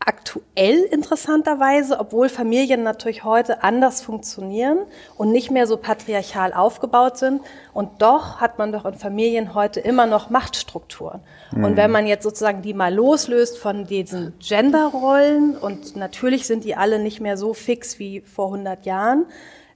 [0.00, 4.78] aktuell interessanterweise, obwohl Familien natürlich heute anders funktionieren
[5.18, 7.42] und nicht mehr so patriarchal aufgebaut sind.
[7.74, 11.20] Und doch hat man doch in Familien heute immer noch Machtstrukturen.
[11.52, 11.64] Mhm.
[11.64, 16.76] Und wenn man jetzt sozusagen die mal loslöst von diesen Genderrollen und natürlich sind die
[16.76, 19.26] alle nicht mehr so fix wie vor 100 Jahren,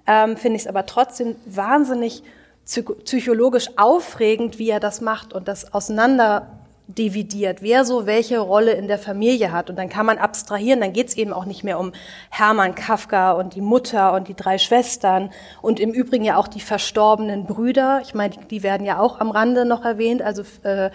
[0.06, 2.22] ähm, finde ich es aber trotzdem wahnsinnig
[2.64, 8.88] psychologisch aufregend, wie er das macht und das auseinander dividiert, wer so welche Rolle in
[8.88, 9.70] der Familie hat.
[9.70, 11.92] Und dann kann man abstrahieren, dann geht es eben auch nicht mehr um
[12.30, 15.30] Hermann Kafka und die Mutter und die drei Schwestern
[15.62, 18.02] und im Übrigen ja auch die verstorbenen Brüder.
[18.04, 20.90] Ich meine, die werden ja auch am Rande noch erwähnt, also äh,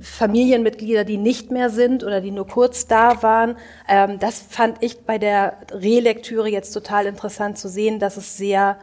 [0.00, 3.56] Familienmitglieder, die nicht mehr sind oder die nur kurz da waren.
[3.88, 8.78] Ähm, das fand ich bei der Relektüre jetzt total interessant zu sehen, dass es sehr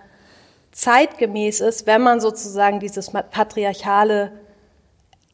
[0.73, 4.33] zeitgemäß ist, wenn man sozusagen dieses patriarchale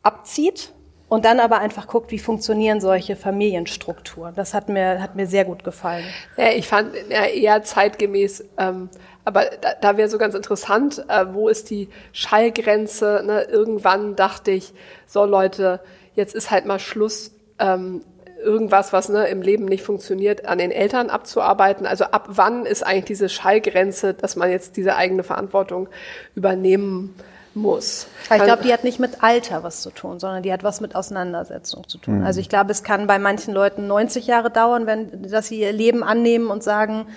[0.04, 0.74] abzieht
[1.10, 4.36] und dann aber einfach guckt, wie funktionieren solche Familienstrukturen.
[4.36, 6.04] Das hat mir, hat mir sehr gut gefallen.
[6.36, 8.90] Ja, ich fand ja, eher zeitgemäß, ähm,
[9.24, 13.24] aber da, da wäre so ganz interessant, äh, wo ist die Schallgrenze?
[13.26, 13.44] Ne?
[13.44, 14.74] Irgendwann dachte ich,
[15.06, 15.80] so Leute,
[16.16, 17.32] jetzt ist halt mal Schluss.
[17.60, 18.02] Ähm,
[18.38, 21.86] irgendwas, was ne, im Leben nicht funktioniert, an den Eltern abzuarbeiten.
[21.86, 25.90] Also ab wann ist eigentlich diese Schallgrenze, dass man jetzt diese eigene Verantwortung
[26.36, 27.16] übernehmen
[27.58, 28.08] muss.
[28.34, 30.96] Ich glaube, die hat nicht mit Alter was zu tun, sondern die hat was mit
[30.96, 32.20] Auseinandersetzung zu tun.
[32.20, 32.26] Mhm.
[32.26, 35.74] Also ich glaube, es kann bei manchen Leuten 90 Jahre dauern, wenn, dass sie ihr
[35.74, 37.08] Leben annehmen und sagen,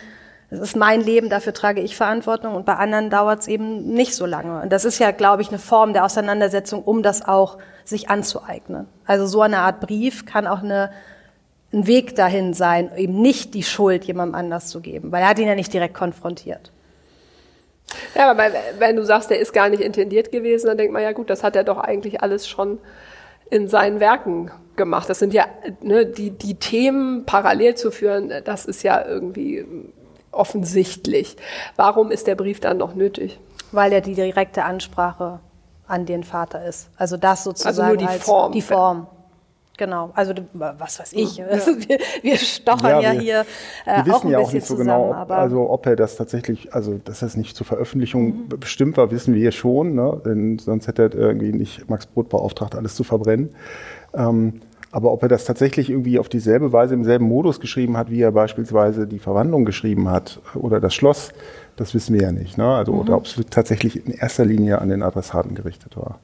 [0.50, 4.16] es ist mein Leben, dafür trage ich Verantwortung und bei anderen dauert es eben nicht
[4.16, 4.62] so lange.
[4.62, 8.88] Und das ist ja, glaube ich, eine Form der Auseinandersetzung, um das auch sich anzueignen.
[9.06, 10.90] Also so eine Art Brief kann auch eine,
[11.72, 15.38] ein Weg dahin sein, eben nicht die Schuld jemandem anders zu geben, weil er hat
[15.38, 16.72] ihn ja nicht direkt konfrontiert.
[18.14, 18.44] Ja, aber
[18.78, 21.42] wenn du sagst, der ist gar nicht intendiert gewesen, dann denkt man ja gut, das
[21.42, 22.78] hat er doch eigentlich alles schon
[23.50, 25.08] in seinen Werken gemacht.
[25.10, 25.46] Das sind ja
[25.82, 29.66] ne, die, die Themen parallel zu führen, das ist ja irgendwie
[30.32, 31.36] offensichtlich.
[31.76, 33.38] Warum ist der Brief dann noch nötig?
[33.72, 35.40] Weil er die direkte Ansprache
[35.86, 36.88] an den Vater ist.
[36.96, 38.52] Also das sozusagen also nur die Form.
[38.52, 39.06] Die Form.
[39.80, 41.38] Genau, also was weiß ich.
[41.38, 41.46] Ja.
[41.48, 43.40] wir, wir stochern ja, ja hier
[43.86, 45.86] äh, wir wissen auch ein ja auch nicht so genau, zusammen, genau, ob, also ob
[45.86, 48.48] er das tatsächlich, also dass das nicht zur Veröffentlichung mhm.
[48.60, 50.20] bestimmt war, wissen wir schon, ne?
[50.22, 53.54] denn sonst hätte er irgendwie nicht Max Brot beauftragt, alles zu verbrennen.
[54.12, 54.60] Ähm,
[54.92, 58.20] aber ob er das tatsächlich irgendwie auf dieselbe Weise im selben Modus geschrieben hat, wie
[58.20, 61.30] er beispielsweise die Verwandlung geschrieben hat oder das Schloss,
[61.76, 62.58] das wissen wir ja nicht.
[62.58, 62.66] Ne?
[62.66, 62.98] Also mhm.
[62.98, 66.18] oder ob es tatsächlich in erster Linie an den Adressaten gerichtet war.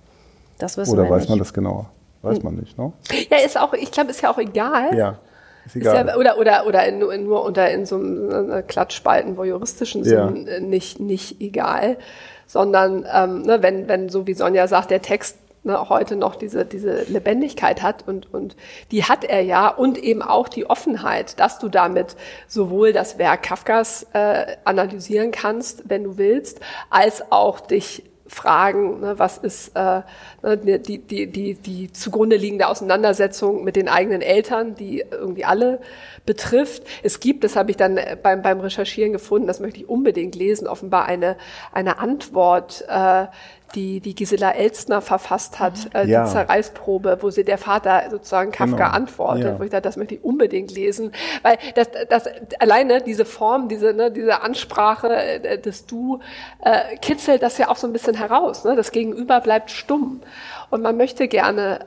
[0.59, 1.31] Das wissen oder wir weiß nicht.
[1.31, 1.89] man das genauer?
[2.27, 2.93] Weiß man nicht, ne?
[3.31, 4.97] Ja, ist auch, ich glaube, ist ja auch egal.
[4.97, 5.19] Ja.
[5.67, 6.07] Ist egal.
[6.07, 9.45] Ist ja, oder oder, oder in, in, nur unter in so einem äh, Klatschspalten, wo
[9.45, 10.61] juristischen Sinn ja.
[10.61, 11.99] nicht, nicht egal,
[12.47, 16.65] sondern ähm, ne, wenn, wenn, so wie Sonja sagt, der Text ne, heute noch diese,
[16.65, 18.57] diese Lebendigkeit hat und, und
[18.91, 23.43] die hat er ja und eben auch die Offenheit, dass du damit sowohl das Werk
[23.43, 30.03] Kafkas äh, analysieren kannst, wenn du willst, als auch dich Fragen, ne, was ist äh,
[30.43, 35.81] ne, die, die, die, die zugrunde liegende Auseinandersetzung mit den eigenen Eltern, die irgendwie alle
[36.25, 36.83] betrifft.
[37.03, 40.67] Es gibt, das habe ich dann beim, beim Recherchieren gefunden, das möchte ich unbedingt lesen,
[40.67, 41.37] offenbar eine,
[41.73, 43.27] eine Antwort äh,
[43.75, 45.91] die, die Gisela Elstner verfasst hat, mhm.
[45.95, 46.25] äh, ja.
[46.25, 48.91] die Zerreißprobe, wo sie der Vater sozusagen Kafka genau.
[48.91, 49.59] antwortet, ja.
[49.59, 52.29] wo ich dachte, das möchte ich unbedingt lesen, weil das, das
[52.61, 56.21] alleine diese Form, diese, ne, diese Ansprache äh, des Du
[56.63, 58.65] äh, kitzelt das ja auch so ein bisschen heraus.
[58.65, 58.77] Ne?
[58.77, 60.23] Das Gegenüber bleibt stumm
[60.71, 61.81] und man möchte gerne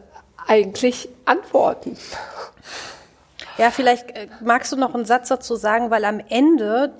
[0.47, 1.97] eigentlich antworten.
[3.57, 6.93] Ja, vielleicht äh, magst du noch einen Satz dazu sagen, weil am Ende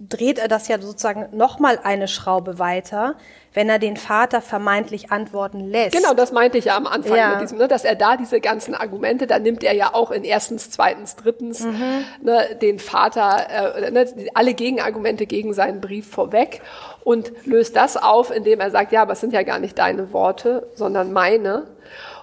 [0.00, 3.16] dreht er das ja sozusagen nochmal eine Schraube weiter
[3.54, 5.96] wenn er den Vater vermeintlich antworten lässt.
[5.96, 7.30] Genau, das meinte ich ja am Anfang ja.
[7.30, 10.24] mit diesem, ne, dass er da diese ganzen Argumente, da nimmt er ja auch in
[10.24, 12.04] erstens, zweitens, drittens mhm.
[12.22, 16.60] ne, den Vater, äh, ne, alle Gegenargumente gegen seinen Brief vorweg
[17.04, 20.12] und löst das auf, indem er sagt, ja, aber es sind ja gar nicht deine
[20.12, 21.66] Worte, sondern meine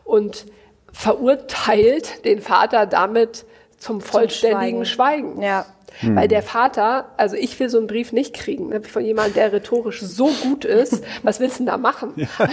[0.04, 0.46] und
[0.92, 3.46] verurteilt den Vater damit
[3.78, 5.34] zum vollständigen zum Schweigen.
[5.34, 5.42] Schweigen.
[5.42, 5.66] Ja.
[6.00, 6.16] Hm.
[6.16, 9.54] Weil der Vater, also ich will so einen Brief nicht kriegen, ne, von jemandem, der
[9.54, 11.04] rhetorisch so gut ist.
[11.24, 12.14] Was willst du denn da machen?
[12.16, 12.28] Ja,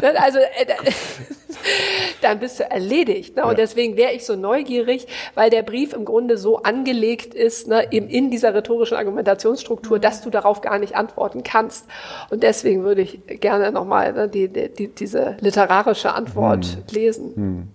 [0.00, 0.66] ne, also äh,
[2.20, 3.36] dann bist du erledigt.
[3.36, 3.46] Ne?
[3.46, 7.90] Und deswegen wäre ich so neugierig, weil der Brief im Grunde so angelegt ist, ne,
[7.92, 11.86] eben in dieser rhetorischen Argumentationsstruktur, dass du darauf gar nicht antworten kannst.
[12.30, 16.82] Und deswegen würde ich gerne nochmal ne, die, die, diese literarische Antwort hm.
[16.90, 17.34] lesen.
[17.34, 17.68] Hm.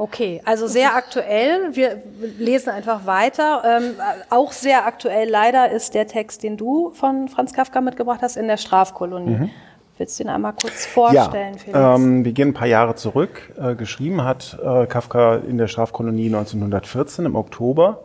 [0.00, 1.76] Okay, also sehr aktuell.
[1.76, 2.00] Wir
[2.38, 3.62] lesen einfach weiter.
[3.66, 3.96] Ähm,
[4.30, 8.48] auch sehr aktuell leider ist der Text, den du von Franz Kafka mitgebracht hast, in
[8.48, 9.36] der Strafkolonie.
[9.36, 9.50] Mhm.
[9.98, 11.78] Willst du ihn einmal kurz vorstellen, ja, Felix?
[11.78, 13.52] Ähm, wir gehen ein paar Jahre zurück.
[13.60, 18.04] Äh, geschrieben hat äh, Kafka in der Strafkolonie 1914 im Oktober.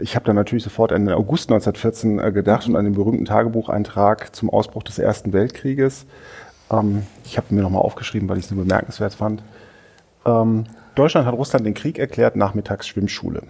[0.00, 2.72] Ich habe da natürlich sofort an den August 1914 äh, gedacht mhm.
[2.72, 6.06] und an den berühmten Tagebucheintrag zum Ausbruch des Ersten Weltkrieges.
[6.70, 9.42] Ähm, ich habe mir nochmal aufgeschrieben, weil ich es nur bemerkenswert fand.
[10.28, 10.64] Ähm,
[10.94, 13.42] Deutschland hat Russland den Krieg erklärt, nachmittags Schwimmschule.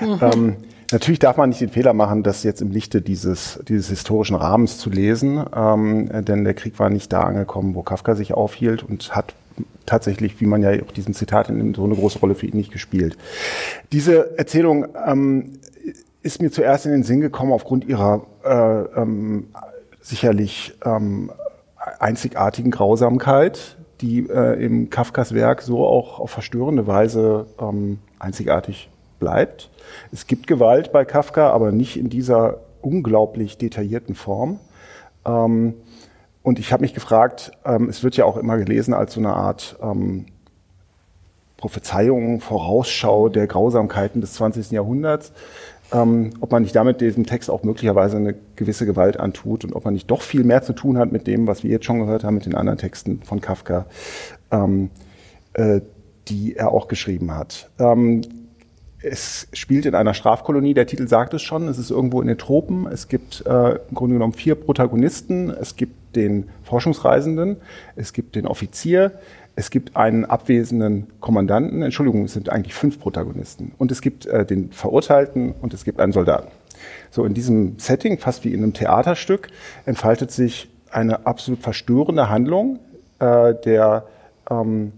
[0.00, 0.18] Mhm.
[0.20, 0.56] Ähm,
[0.92, 4.78] natürlich darf man nicht den Fehler machen, das jetzt im Lichte dieses, dieses historischen Rahmens
[4.78, 9.14] zu lesen, ähm, denn der Krieg war nicht da angekommen, wo Kafka sich aufhielt und
[9.16, 9.34] hat
[9.86, 12.72] tatsächlich, wie man ja auch diesen Zitat in so eine große Rolle für ihn nicht
[12.72, 13.16] gespielt.
[13.92, 15.52] Diese Erzählung ähm,
[16.22, 19.48] ist mir zuerst in den Sinn gekommen aufgrund ihrer äh, ähm,
[20.02, 21.30] sicherlich ähm,
[21.98, 29.70] einzigartigen Grausamkeit, die äh, im Kafkas Werk so auch auf verstörende Weise ähm, einzigartig bleibt.
[30.12, 34.60] Es gibt Gewalt bei Kafka, aber nicht in dieser unglaublich detaillierten Form.
[35.24, 35.74] Ähm,
[36.42, 39.34] und ich habe mich gefragt, ähm, es wird ja auch immer gelesen als so eine
[39.34, 40.26] Art ähm,
[41.56, 44.70] Prophezeiung, Vorausschau der Grausamkeiten des 20.
[44.70, 45.32] Jahrhunderts,
[45.92, 49.84] ähm, ob man nicht damit diesem Text auch möglicherweise eine gewisse Gewalt antut und ob
[49.84, 52.24] man nicht doch viel mehr zu tun hat mit dem, was wir jetzt schon gehört
[52.24, 53.86] haben, mit den anderen Texten von Kafka,
[54.50, 54.90] ähm,
[55.54, 55.80] äh,
[56.28, 57.70] die er auch geschrieben hat.
[57.78, 58.22] Ähm,
[59.00, 62.38] es spielt in einer Strafkolonie, der Titel sagt es schon, es ist irgendwo in den
[62.38, 62.86] Tropen.
[62.86, 65.50] Es gibt äh, im Grunde genommen vier Protagonisten.
[65.50, 67.58] Es gibt den Forschungsreisenden,
[67.94, 69.12] es gibt den Offizier,
[69.54, 73.72] es gibt einen abwesenden Kommandanten, Entschuldigung, es sind eigentlich fünf Protagonisten.
[73.78, 76.48] Und es gibt äh, den Verurteilten und es gibt einen Soldaten.
[77.10, 79.48] So in diesem Setting, fast wie in einem Theaterstück,
[79.86, 82.80] entfaltet sich eine absolut verstörende Handlung.
[83.18, 84.04] Äh, der,
[84.50, 84.92] ähm,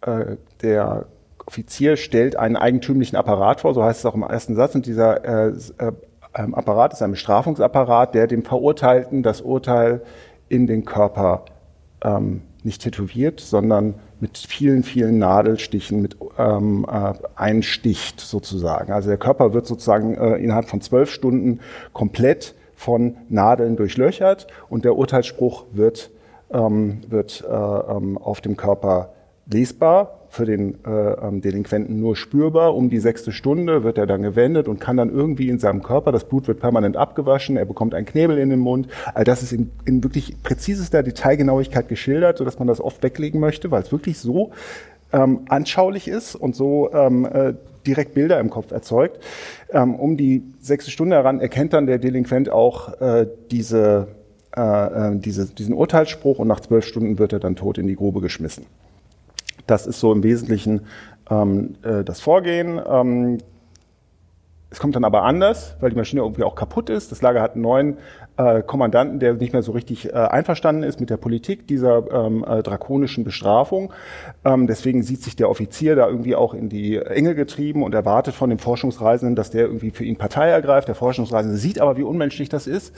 [0.00, 1.06] äh, der
[1.44, 5.48] Offizier stellt einen eigentümlichen Apparat vor, so heißt es auch im ersten Satz, und dieser
[5.48, 5.92] äh, äh,
[6.32, 10.02] Apparat ist ein Bestrafungsapparat, der dem Verurteilten das Urteil
[10.50, 11.46] in den Körper
[12.02, 18.92] ähm, nicht tätowiert, sondern mit vielen, vielen Nadelstichen mit ähm, äh, einsticht sozusagen.
[18.92, 21.60] Also der Körper wird sozusagen äh, innerhalb von zwölf Stunden
[21.94, 26.10] komplett von Nadeln durchlöchert und der Urteilsspruch wird,
[26.50, 29.14] ähm, wird äh, ähm, auf dem Körper
[29.52, 32.74] lesbar für den äh, ähm, Delinquenten nur spürbar.
[32.76, 36.12] Um die sechste Stunde wird er dann gewendet und kann dann irgendwie in seinem Körper,
[36.12, 38.86] das Blut wird permanent abgewaschen, er bekommt einen Knebel in den Mund.
[39.12, 43.72] All das ist in, in wirklich präzisester Detailgenauigkeit geschildert, sodass man das oft weglegen möchte,
[43.72, 44.52] weil es wirklich so
[45.12, 49.18] ähm, anschaulich ist und so ähm, äh, direkt Bilder im Kopf erzeugt.
[49.72, 54.06] Ähm, um die sechste Stunde heran erkennt dann der Delinquent auch äh, diese,
[54.56, 57.96] äh, äh diese, diesen Urteilsspruch und nach zwölf Stunden wird er dann tot in die
[57.96, 58.66] Grube geschmissen.
[59.70, 60.80] Das ist so im Wesentlichen
[61.30, 62.80] ähm, äh, das Vorgehen.
[62.84, 63.38] Ähm,
[64.68, 67.12] es kommt dann aber anders, weil die Maschine irgendwie auch kaputt ist.
[67.12, 67.98] Das Lager hat einen neuen
[68.36, 72.44] äh, Kommandanten, der nicht mehr so richtig äh, einverstanden ist mit der Politik dieser ähm,
[72.44, 73.92] äh, drakonischen Bestrafung.
[74.44, 78.34] Ähm, deswegen sieht sich der Offizier da irgendwie auch in die Enge getrieben und erwartet
[78.34, 80.88] von dem Forschungsreisenden, dass der irgendwie für ihn Partei ergreift.
[80.88, 82.92] Der Forschungsreisende sieht aber, wie unmenschlich das ist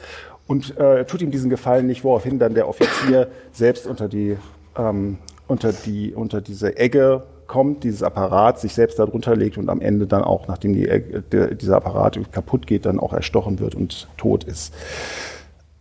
[0.46, 4.38] und äh, tut ihm diesen Gefallen nicht, woraufhin dann der Offizier selbst unter die
[4.78, 9.80] ähm, unter, die, unter diese Egge kommt, dieses Apparat sich selbst darunter legt und am
[9.80, 13.74] Ende dann auch, nachdem die Egge, der, dieser Apparat kaputt geht, dann auch erstochen wird
[13.74, 14.74] und tot ist.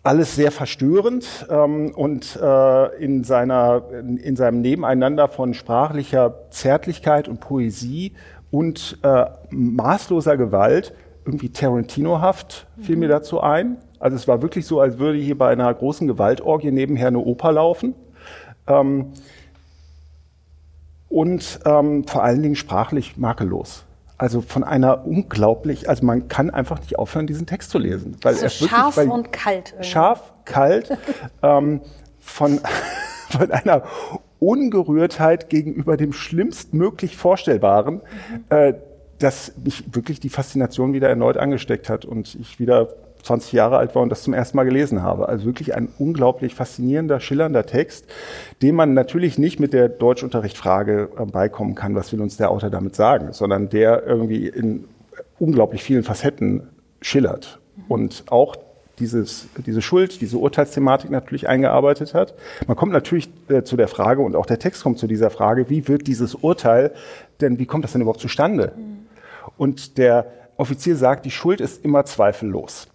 [0.03, 7.27] Alles sehr verstörend ähm, und äh, in, seiner, in, in seinem Nebeneinander von sprachlicher Zärtlichkeit
[7.27, 8.13] und Poesie
[8.49, 10.93] und äh, maßloser Gewalt
[11.25, 13.77] irgendwie Tarantinohaft fiel mir dazu ein.
[13.99, 17.51] Also es war wirklich so, als würde hier bei einer großen Gewaltorgie nebenher eine Oper
[17.51, 17.93] laufen.
[18.67, 19.13] Ähm,
[21.11, 23.83] und ähm, vor allen Dingen sprachlich makellos.
[24.17, 28.17] Also von einer unglaublich, also man kann einfach nicht aufhören, diesen Text zu lesen.
[28.21, 29.71] Weil so er scharf wirklich, und kalt.
[29.71, 29.89] Irgendwie.
[29.89, 30.97] Scharf, kalt,
[31.43, 31.81] ähm,
[32.19, 32.61] von,
[33.29, 33.83] von einer
[34.39, 38.43] Ungerührtheit gegenüber dem schlimmstmöglich Vorstellbaren, mhm.
[38.49, 38.73] äh,
[39.19, 42.89] dass mich wirklich die Faszination wieder erneut angesteckt hat und ich wieder
[43.23, 45.29] 20 Jahre alt war und das zum ersten Mal gelesen habe.
[45.29, 48.05] Also wirklich ein unglaublich faszinierender, schillernder Text,
[48.61, 52.69] dem man natürlich nicht mit der Deutschunterrichtfrage äh, beikommen kann, was will uns der Autor
[52.69, 54.85] damit sagen, sondern der irgendwie in
[55.39, 56.67] unglaublich vielen Facetten
[57.01, 58.55] schillert und auch
[58.99, 62.35] dieses, diese Schuld, diese Urteilsthematik natürlich eingearbeitet hat.
[62.67, 65.69] Man kommt natürlich äh, zu der Frage und auch der Text kommt zu dieser Frage,
[65.69, 66.91] wie wird dieses Urteil
[67.41, 68.73] denn, wie kommt das denn überhaupt zustande?
[68.77, 69.07] Mhm.
[69.57, 72.87] Und der Offizier sagt, die Schuld ist immer zweifellos.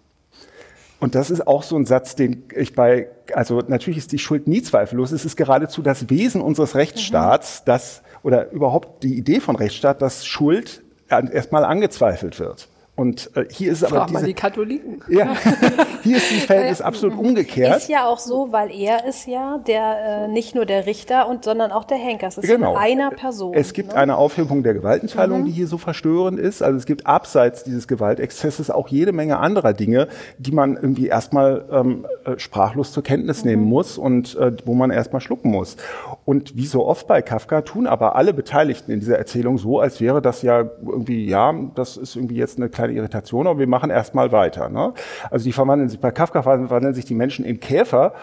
[0.99, 4.47] Und das ist auch so ein Satz, den ich bei, also natürlich ist die Schuld
[4.47, 5.11] nie zweifellos.
[5.11, 7.65] Es ist geradezu das Wesen unseres Rechtsstaats, mhm.
[7.65, 12.67] dass, oder überhaupt die Idee von Rechtsstaat, dass Schuld erstmal angezweifelt wird.
[12.95, 15.03] Und äh, hier ist Frag aber diese, mal die Katholiken.
[15.07, 15.35] Ja,
[16.07, 17.77] hier ist das Verhältnis absolut umgekehrt.
[17.77, 21.43] Ist ja auch so, weil er ist ja der äh, nicht nur der Richter und
[21.43, 22.27] sondern auch der Henker.
[22.27, 22.71] Es ist genau.
[22.71, 23.53] in einer Person.
[23.53, 23.95] Es gibt ne?
[23.95, 25.45] eine Aufhebung der Gewaltenteilung, mhm.
[25.45, 26.63] die hier so verstörend ist.
[26.63, 30.07] Also es gibt abseits dieses Gewaltexzesses auch jede Menge anderer Dinge,
[30.39, 33.51] die man irgendwie erstmal ähm, äh, sprachlos zur Kenntnis mhm.
[33.51, 35.77] nehmen muss und äh, wo man erstmal schlucken muss.
[36.25, 40.01] Und wie so oft bei Kafka tun aber alle Beteiligten in dieser Erzählung so, als
[40.01, 43.67] wäre das ja irgendwie, ja, das ist irgendwie jetzt eine kleine kleine Irritation, aber wir
[43.67, 44.69] machen erstmal weiter.
[44.69, 44.93] Ne?
[45.29, 48.13] Also die verwandeln sich, bei Kafka verwandeln sich die Menschen in Käfer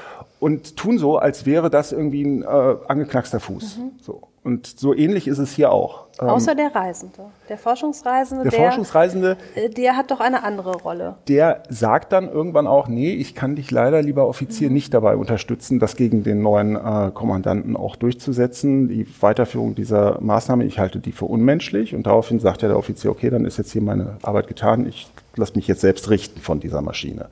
[0.40, 2.46] und tun so, als wäre das irgendwie ein äh,
[2.88, 3.78] angeknackster Fuß.
[3.78, 3.92] Mhm.
[4.00, 4.22] So.
[4.44, 6.04] Und so ähnlich ist es hier auch.
[6.20, 7.30] Ähm, Außer der Reisende.
[7.48, 11.14] Der Forschungsreisende, der, der Forschungsreisende, äh, der hat doch eine andere Rolle.
[11.28, 14.74] Der sagt dann irgendwann auch, nee, ich kann dich leider, lieber Offizier, mhm.
[14.74, 18.88] nicht dabei unterstützen, das gegen den neuen äh, Kommandanten auch durchzusetzen.
[18.88, 21.94] Die Weiterführung dieser Maßnahme, ich halte die für unmenschlich.
[21.94, 25.08] Und daraufhin sagt ja der Offizier, okay, dann ist jetzt hier meine Arbeit getan, ich
[25.36, 27.28] lass mich jetzt selbst richten von dieser Maschine.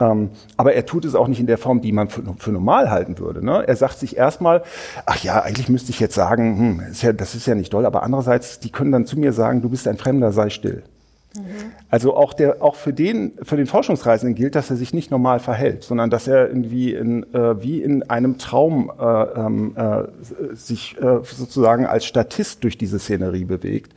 [0.00, 2.90] Ähm, aber er tut es auch nicht in der Form, die man für, für normal
[2.90, 3.44] halten würde.
[3.44, 3.66] Ne?
[3.66, 4.62] Er sagt sich erstmal,
[5.06, 7.86] ach ja, eigentlich müsste ich jetzt sagen, hm, ist ja, das ist ja nicht doll,
[7.86, 10.82] aber andererseits, die können dann zu mir sagen, du bist ein Fremder, sei still.
[11.88, 15.40] Also auch der, auch für den, für den Forschungsreisenden gilt, dass er sich nicht normal
[15.40, 20.96] verhält, sondern dass er irgendwie in, äh, wie in einem Traum äh, ähm, äh, sich
[21.00, 23.94] äh, sozusagen als Statist durch diese Szenerie bewegt.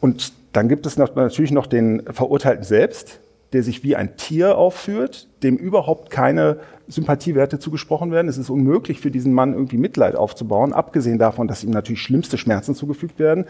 [0.00, 3.20] Und dann gibt es natürlich noch den Verurteilten selbst,
[3.52, 8.28] der sich wie ein Tier aufführt, dem überhaupt keine Sympathiewerte zugesprochen werden.
[8.28, 12.38] Es ist unmöglich für diesen Mann irgendwie Mitleid aufzubauen, abgesehen davon, dass ihm natürlich schlimmste
[12.38, 13.46] Schmerzen zugefügt werden.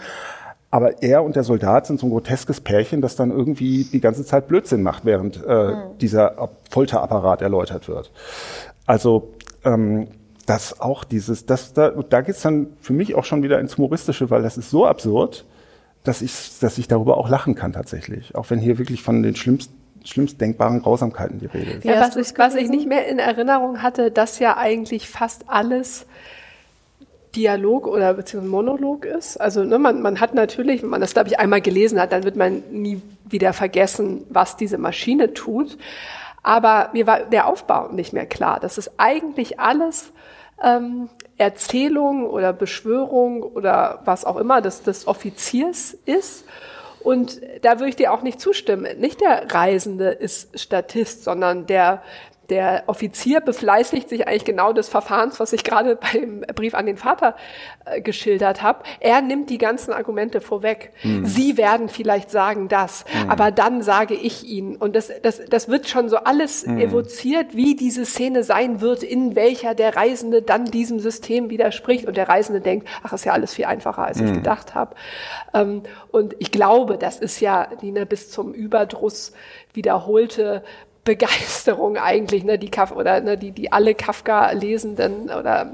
[0.71, 4.25] Aber er und der Soldat sind so ein groteskes Pärchen, das dann irgendwie die ganze
[4.25, 5.99] Zeit Blödsinn macht, während äh, mhm.
[6.01, 8.11] dieser Folterapparat erläutert wird.
[8.87, 9.35] Also
[9.65, 10.09] ähm,
[10.47, 14.31] das auch dieses, das, da, da geht's dann für mich auch schon wieder ins Humoristische,
[14.31, 15.45] weil das ist so absurd,
[16.05, 18.35] dass ich, dass ich darüber auch lachen kann tatsächlich.
[18.35, 21.85] Auch wenn hier wirklich von den schlimmsten schlimmst denkbaren Grausamkeiten die Rede ist.
[21.85, 26.07] Ja, was, ich, was ich nicht mehr in Erinnerung hatte, dass ja eigentlich fast alles
[27.37, 29.41] Dialog oder beziehungsweise Monolog ist.
[29.41, 32.25] Also ne, man, man hat natürlich, wenn man das, glaube ich, einmal gelesen hat, dann
[32.25, 35.79] wird man nie wieder vergessen, was diese Maschine tut.
[36.43, 38.59] Aber mir war der Aufbau nicht mehr klar.
[38.61, 40.13] Das ist eigentlich alles
[40.63, 41.09] ähm,
[41.43, 46.45] Erzählung oder Beschwörung oder was auch immer des, des Offiziers ist.
[47.01, 48.99] Und da würde ich dir auch nicht zustimmen.
[49.01, 52.03] Nicht der Reisende ist Statist, sondern der
[52.53, 56.99] der Offizier befleißigt sich eigentlich genau des Verfahrens, was ich gerade beim Brief an den
[56.99, 57.35] Vater
[57.87, 58.83] äh, geschildert habe.
[59.01, 60.93] Er nimmt die ganzen Argumente vorweg.
[61.03, 61.25] Mhm.
[61.25, 63.31] Sie werden vielleicht sagen das, mhm.
[63.31, 64.77] aber dann sage ich Ihnen.
[64.77, 66.79] Und das, das, das wird schon so alles mhm.
[66.79, 72.07] evoziert, wie diese Szene sein wird, in welcher der Reisende dann diesem System widerspricht.
[72.07, 74.35] Und der Reisende denkt, ach, ist ja alles viel einfacher, als ich hm.
[74.35, 74.95] gedacht habe.
[75.55, 79.33] Ähm, und ich glaube, das ist ja ne, bis zum Überdruss
[79.73, 80.63] wiederholte
[81.05, 85.73] Begeisterung eigentlich, ne, die Kaf oder ne, die, die alle Kafka-Lesenden oder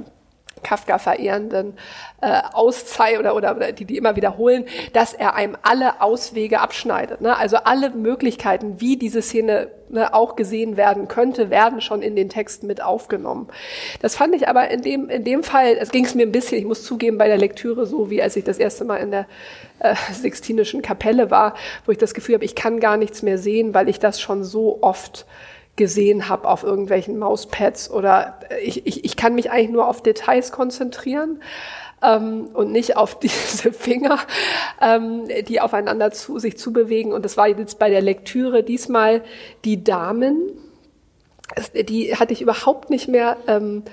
[0.62, 1.74] Kafka-Verehrenden
[2.20, 7.20] äh, auszeichnen oder, oder, oder die, die immer wiederholen, dass er einem alle Auswege abschneidet.
[7.20, 7.36] Ne?
[7.36, 12.28] Also alle Möglichkeiten, wie diese Szene ne, auch gesehen werden könnte, werden schon in den
[12.28, 13.48] Texten mit aufgenommen.
[14.00, 16.58] Das fand ich aber in dem, in dem Fall, es ging es mir ein bisschen,
[16.58, 19.26] ich muss zugeben, bei der Lektüre so, wie als ich das erste Mal in der
[19.80, 21.54] äh, Sixtinischen Kapelle war,
[21.86, 24.44] wo ich das Gefühl habe, ich kann gar nichts mehr sehen, weil ich das schon
[24.44, 25.26] so oft
[25.78, 30.52] gesehen habe auf irgendwelchen Mauspads oder ich, ich, ich kann mich eigentlich nur auf Details
[30.52, 31.40] konzentrieren
[32.02, 34.18] ähm, und nicht auf diese Finger,
[34.82, 37.12] ähm, die aufeinander zu, sich zubewegen.
[37.12, 39.22] Und das war jetzt bei der Lektüre diesmal
[39.64, 40.52] die Damen.
[41.74, 43.84] Die hatte ich überhaupt nicht mehr ähm,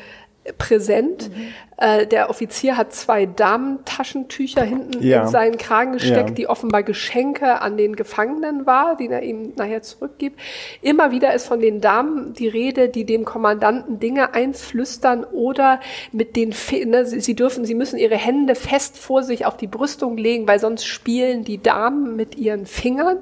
[0.58, 1.30] präsent.
[1.30, 1.48] Mhm.
[1.78, 5.24] Äh, der Offizier hat zwei Damentaschentücher hinten ja.
[5.24, 6.36] in seinen Kragen gesteckt, ja.
[6.36, 10.40] die offenbar Geschenke an den Gefangenen war, die er ihm nachher zurückgibt.
[10.82, 15.80] Immer wieder ist von den Damen die Rede, die dem Kommandanten Dinge einflüstern oder
[16.12, 16.54] mit den,
[16.86, 20.48] ne, sie, sie dürfen, sie müssen ihre Hände fest vor sich auf die Brüstung legen,
[20.48, 23.18] weil sonst spielen die Damen mit ihren Fingern.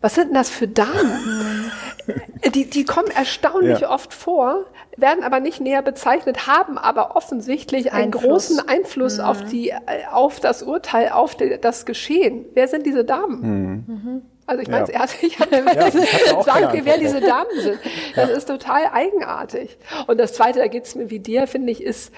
[0.00, 1.70] Was sind denn das für Damen?
[2.54, 3.90] die, die kommen erstaunlich ja.
[3.90, 4.64] oft vor,
[4.96, 8.22] werden aber nicht näher bezeichnet, haben aber offensichtlich einen Einfluss.
[8.22, 9.24] großen Einfluss mhm.
[9.24, 9.72] auf die,
[10.10, 12.46] auf das Urteil, auf die, das Geschehen.
[12.54, 13.40] Wer sind diese Damen?
[13.40, 13.94] Mhm.
[13.94, 14.22] Mhm.
[14.46, 15.04] Also ich meine, ja.
[15.20, 17.78] ich habe ja, sagen, wer diese Damen sind.
[18.16, 18.36] Das ja.
[18.36, 19.78] ist total eigenartig.
[20.06, 22.12] Und das Zweite, da geht's mir wie dir, finde ich, ist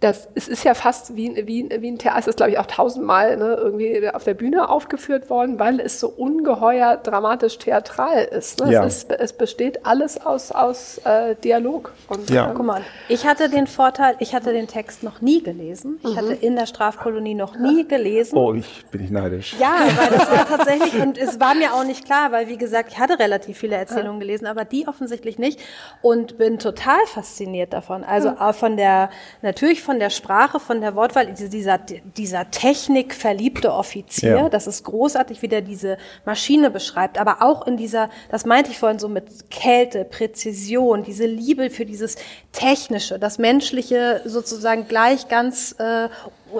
[0.00, 2.66] das, es ist ja fast wie, wie, wie ein Theater, es ist glaube ich auch
[2.66, 8.60] tausendmal ne, irgendwie auf der Bühne aufgeführt worden, weil es so ungeheuer dramatisch theatral ist.
[8.60, 8.72] Ne?
[8.72, 8.84] Ja.
[8.84, 11.92] Es, ist es besteht alles aus, aus äh, Dialog.
[12.08, 12.48] Und, ja.
[12.48, 15.98] Ähm, Guck mal, ich hatte den Vorteil, ich hatte den Text noch nie gelesen.
[16.02, 16.16] Ich mhm.
[16.16, 18.36] hatte in der Strafkolonie noch nie gelesen.
[18.36, 19.56] Oh, ich bin ich neidisch.
[19.58, 22.92] Ja, weil das war tatsächlich, und es war mir auch nicht klar, weil wie gesagt,
[22.92, 25.60] ich hatte relativ viele Erzählungen gelesen, aber die offensichtlich nicht
[26.02, 28.04] und bin total fasziniert davon.
[28.04, 28.52] Also mhm.
[28.52, 29.10] von der,
[29.42, 34.48] natürlich von der Sprache, von der Wortwahl, dieser, dieser Technik verliebte Offizier, ja.
[34.48, 38.78] das ist großartig, wie der diese Maschine beschreibt, aber auch in dieser, das meinte ich
[38.78, 42.16] vorhin so mit Kälte, Präzision, diese Liebe für dieses
[42.52, 46.08] Technische, das Menschliche sozusagen gleich ganz äh,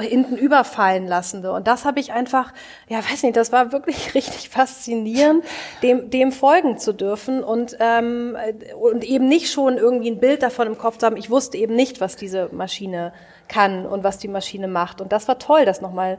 [0.00, 1.52] hinten überfallen lassende.
[1.52, 2.52] Und das habe ich einfach,
[2.88, 5.44] ja, weiß nicht, das war wirklich richtig faszinierend,
[5.82, 8.36] dem, dem folgen zu dürfen und, ähm,
[8.80, 11.16] und eben nicht schon irgendwie ein Bild davon im Kopf zu haben.
[11.16, 13.12] Ich wusste eben nicht, was diese Maschine
[13.48, 15.00] kann und was die Maschine macht.
[15.00, 16.18] Und das war toll, das nochmal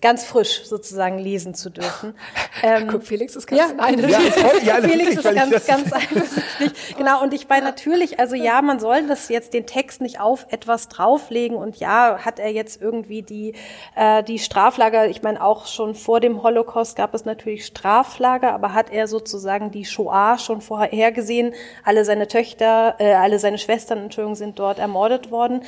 [0.00, 2.14] ganz frisch sozusagen lesen zu dürfen.
[2.62, 6.96] Ähm, Guck, Felix ist ganz ja, voll, ja, Felix ist ganz, ganz eifersüchtig.
[6.96, 10.46] Genau, und ich bei natürlich, also ja, man soll das jetzt den Text nicht auf
[10.48, 13.54] etwas drauflegen und ja, hat er jetzt irgendwie die,
[13.94, 18.72] äh, die Straflager, ich meine auch schon vor dem Holocaust gab es natürlich Straflager, aber
[18.72, 21.52] hat er sozusagen die Shoah schon vorher gesehen,
[21.84, 25.62] alle seine Töchter, äh, alle seine Schwestern, Entschuldigung, sind dort ermordet worden.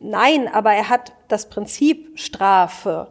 [0.00, 3.08] Nein, aber er hat das Prinzip Strafe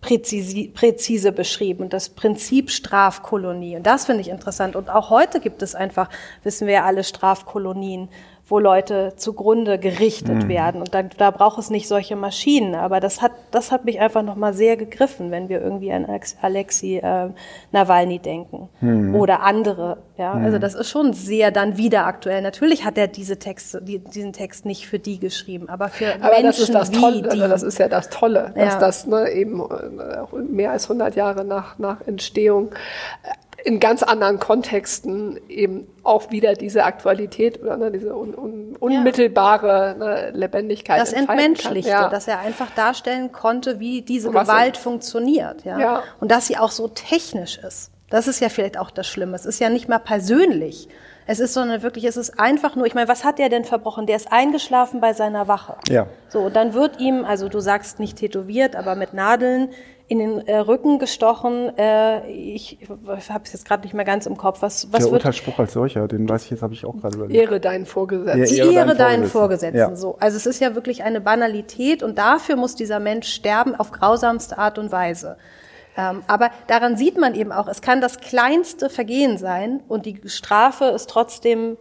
[0.00, 3.76] präzise, präzise beschrieben das Prinzip Strafkolonie.
[3.76, 4.76] Und das finde ich interessant.
[4.76, 6.10] Und auch heute gibt es einfach,
[6.42, 8.08] wissen wir ja alle, Strafkolonien
[8.46, 10.48] wo Leute zugrunde gerichtet mhm.
[10.48, 10.80] werden.
[10.80, 12.74] Und da, da braucht es nicht solche Maschinen.
[12.74, 16.06] Aber das hat, das hat mich einfach nochmal sehr gegriffen, wenn wir irgendwie an
[16.42, 17.30] Alexei äh,
[17.72, 19.14] Nawalny denken mhm.
[19.14, 19.98] oder andere.
[20.18, 20.44] Ja, mhm.
[20.44, 22.42] also das ist schon sehr dann wieder aktuell.
[22.42, 26.34] Natürlich hat er diese Texte, die, diesen Text nicht für die geschrieben, aber für aber
[26.34, 27.38] Menschen das ist das wie Tolle, die.
[27.38, 28.78] Das ist ja das Tolle, dass ja.
[28.78, 32.70] das ne, eben äh, mehr als 100 Jahre nach, nach Entstehung
[33.64, 39.96] in ganz anderen Kontexten eben auch wieder diese Aktualität oder ne, diese un, un, unmittelbare
[39.98, 41.00] ne, Lebendigkeit.
[41.00, 42.10] Das Entmenschlichte, ja.
[42.10, 45.64] dass er einfach darstellen konnte, wie diese Gewalt funktioniert.
[45.64, 45.78] Ja?
[45.78, 46.02] ja?
[46.20, 47.90] Und dass sie auch so technisch ist.
[48.10, 49.34] Das ist ja vielleicht auch das Schlimme.
[49.34, 50.88] Es ist ja nicht mal persönlich.
[51.26, 54.06] Es ist sondern wirklich, es ist einfach nur, ich meine, was hat der denn verbrochen?
[54.06, 55.76] Der ist eingeschlafen bei seiner Wache.
[55.88, 56.06] Ja.
[56.28, 59.70] So, und dann wird ihm, also du sagst nicht tätowiert, aber mit Nadeln
[60.06, 61.76] in den äh, Rücken gestochen.
[61.78, 62.78] Äh, ich
[63.28, 64.60] habe es jetzt gerade nicht mehr ganz im Kopf.
[64.60, 67.40] Was, was Der Urteilsspruch als solcher, den weiß ich jetzt, habe ich auch gerade überlegt.
[67.40, 68.56] Ehre deinen Vorgesetzten.
[68.56, 69.78] Ja, ehre, ehre deinen Vorgesetzten.
[69.78, 69.96] Ja.
[69.96, 73.92] So, also es ist ja wirklich eine Banalität und dafür muss dieser Mensch sterben auf
[73.92, 75.38] grausamste Art und Weise.
[75.96, 80.20] Ähm, aber daran sieht man eben auch, es kann das kleinste Vergehen sein und die
[80.26, 81.76] Strafe ist trotzdem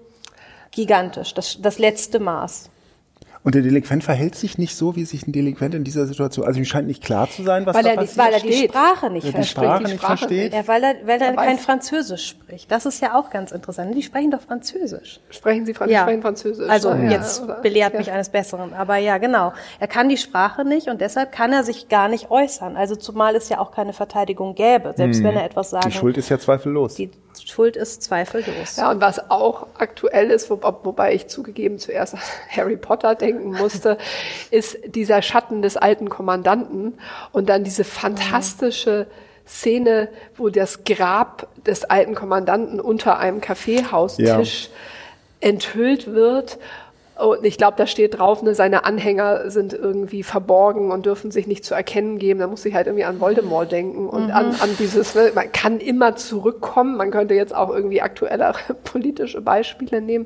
[0.71, 2.69] gigantisch, das, das letzte Maß.
[3.43, 6.59] Und der Delinquent verhält sich nicht so, wie sich ein Delinquent in dieser Situation, also
[6.59, 8.17] ihm scheint nicht klar zu sein, was weil da er, passiert.
[8.17, 9.43] Weil er die Sprache nicht versteht.
[9.43, 10.53] Die Sprache nicht versteht.
[10.53, 12.71] Ja, weil er, weil er kein Französisch spricht.
[12.71, 13.93] Das ist ja auch ganz interessant.
[13.95, 15.19] Die sprechen doch Französisch.
[15.29, 16.03] Sprechen Sie ja.
[16.03, 16.69] sprechen Französisch?
[16.69, 17.59] Also ja, jetzt oder?
[17.59, 17.99] belehrt ja.
[17.99, 18.73] mich eines Besseren.
[18.73, 19.51] Aber ja, genau.
[19.79, 22.77] Er kann die Sprache nicht und deshalb kann er sich gar nicht äußern.
[22.77, 25.25] Also zumal es ja auch keine Verteidigung gäbe, selbst hm.
[25.25, 25.89] wenn er etwas sagen.
[25.89, 26.95] Die Schuld ist ja zweifellos.
[26.95, 27.11] Die
[27.43, 28.77] Schuld ist zweifellos.
[28.77, 32.19] Ja, und was auch aktuell ist, wo, wobei ich zugegeben zuerst an
[32.49, 33.97] Harry Potter denken musste,
[34.51, 36.93] ist dieser Schatten des alten Kommandanten
[37.31, 39.07] und dann diese fantastische
[39.47, 45.49] Szene, wo das Grab des alten Kommandanten unter einem Kaffeehaustisch ja.
[45.49, 46.59] enthüllt wird
[47.15, 51.45] und ich glaube, da steht drauf, ne, seine Anhänger sind irgendwie verborgen und dürfen sich
[51.45, 52.39] nicht zu erkennen geben.
[52.39, 54.31] Da muss ich halt irgendwie an Voldemort denken und mhm.
[54.31, 56.97] an, an dieses, ne, man kann immer zurückkommen.
[56.97, 60.25] Man könnte jetzt auch irgendwie aktuellere politische Beispiele nehmen.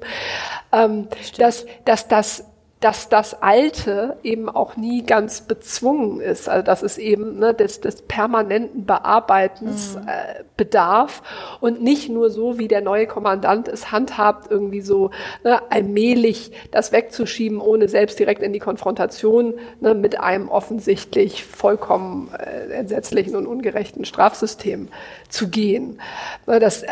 [0.72, 2.46] Ähm, dass, dass das
[2.80, 7.82] dass das Alte eben auch nie ganz bezwungen ist, also dass es eben ne, des,
[7.82, 10.08] des permanenten Bearbeitens mhm.
[10.08, 11.24] äh, bedarf
[11.60, 15.10] und nicht nur so, wie der neue Kommandant es handhabt, irgendwie so
[15.44, 22.32] ne, allmählich das wegzuschieben, ohne selbst direkt in die Konfrontation ne, mit einem offensichtlich vollkommen
[22.38, 24.90] äh, entsetzlichen und ungerechten Strafsystem
[25.30, 26.00] zu gehen.
[26.46, 26.90] Ne, das äh,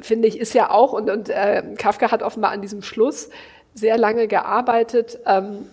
[0.00, 3.30] finde ich ist ja auch und, und äh, Kafka hat offenbar an diesem Schluss
[3.78, 5.18] sehr lange gearbeitet.
[5.26, 5.66] Ähm,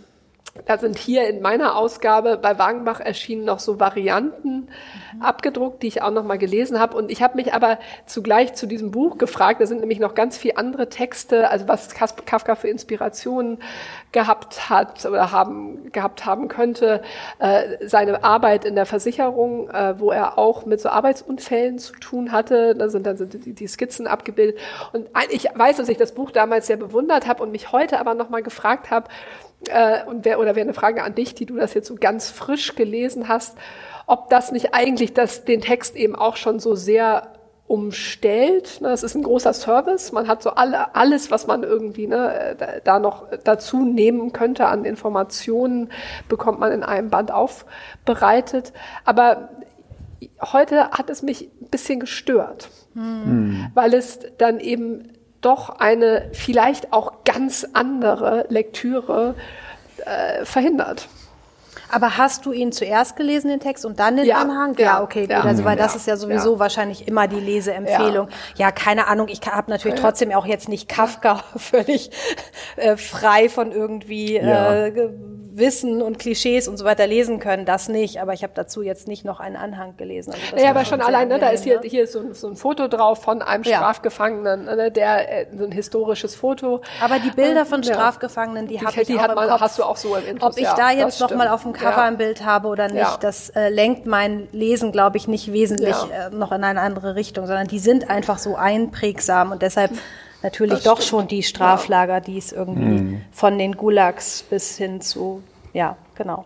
[0.64, 4.70] da sind hier in meiner Ausgabe bei Wagenbach erschienen noch so Varianten
[5.14, 5.22] mhm.
[5.22, 6.96] abgedruckt, die ich auch noch mal gelesen habe.
[6.96, 9.60] Und ich habe mich aber zugleich zu diesem Buch gefragt.
[9.60, 13.60] Da sind nämlich noch ganz viele andere Texte, also was Kafka für Inspirationen
[14.14, 17.02] gehabt hat oder haben gehabt haben könnte.
[17.40, 22.32] Äh, seine Arbeit in der Versicherung, äh, wo er auch mit so Arbeitsunfällen zu tun
[22.32, 22.76] hatte.
[22.76, 24.58] Da sind dann sind die, die Skizzen abgebildet.
[24.94, 28.14] Und ich weiß, dass ich das Buch damals sehr bewundert habe und mich heute aber
[28.14, 29.10] noch mal gefragt habe
[29.68, 32.30] äh, und wer, oder wäre eine Frage an dich, die du das jetzt so ganz
[32.30, 33.58] frisch gelesen hast,
[34.08, 37.32] ob das nicht eigentlich das, den Text eben auch schon so sehr
[37.68, 38.80] umstellt.
[38.82, 40.12] Das ist ein großer Service.
[40.12, 44.86] Man hat so alle, alles, was man irgendwie ne, da noch dazu nehmen könnte an
[44.86, 45.90] Informationen,
[46.30, 48.72] bekommt man in einem Band aufbereitet.
[49.04, 49.50] Aber
[50.42, 53.72] heute hat es mich ein bisschen gestört, hm.
[53.74, 55.15] weil es dann eben
[55.46, 59.36] doch eine vielleicht auch ganz andere Lektüre
[60.06, 61.08] äh, verhindert.
[61.96, 64.76] Aber hast du ihn zuerst gelesen, den Text, und dann den ja, Anhang?
[64.78, 65.30] Ja, okay, gut.
[65.30, 68.28] Ja, also, weil das ist ja sowieso wahrscheinlich immer die Leseempfehlung.
[68.58, 72.12] Ja, keine Ahnung, ich habe natürlich trotzdem auch jetzt nicht Kafka völlig
[72.76, 75.10] äh, frei von irgendwie äh,
[75.58, 78.22] Wissen und Klischees und so weiter lesen können, das nicht.
[78.22, 80.34] Aber ich habe dazu jetzt nicht noch einen Anhang gelesen.
[80.52, 81.88] Also ja, aber schon allein, ne, da ist hier, ne?
[81.88, 85.64] hier ist so, ein, so ein Foto drauf von einem Strafgefangenen, ne, der äh, so
[85.64, 86.82] ein historisches Foto.
[87.02, 89.62] Aber die Bilder von Strafgefangenen, die, die habe ich die auch hat man, Kopf.
[89.62, 92.04] hast du auch so im Intus, Ob ich da jetzt noch mal auf dem Cover
[92.04, 96.30] ein Bild habe oder nicht, das äh, lenkt mein Lesen, glaube ich, nicht wesentlich äh,
[96.36, 99.92] noch in eine andere Richtung, sondern die sind einfach so einprägsam und deshalb
[100.44, 103.22] natürlich doch schon die Straflager, die es irgendwie mhm.
[103.32, 106.46] von den Gulags bis hin zu, ja, genau,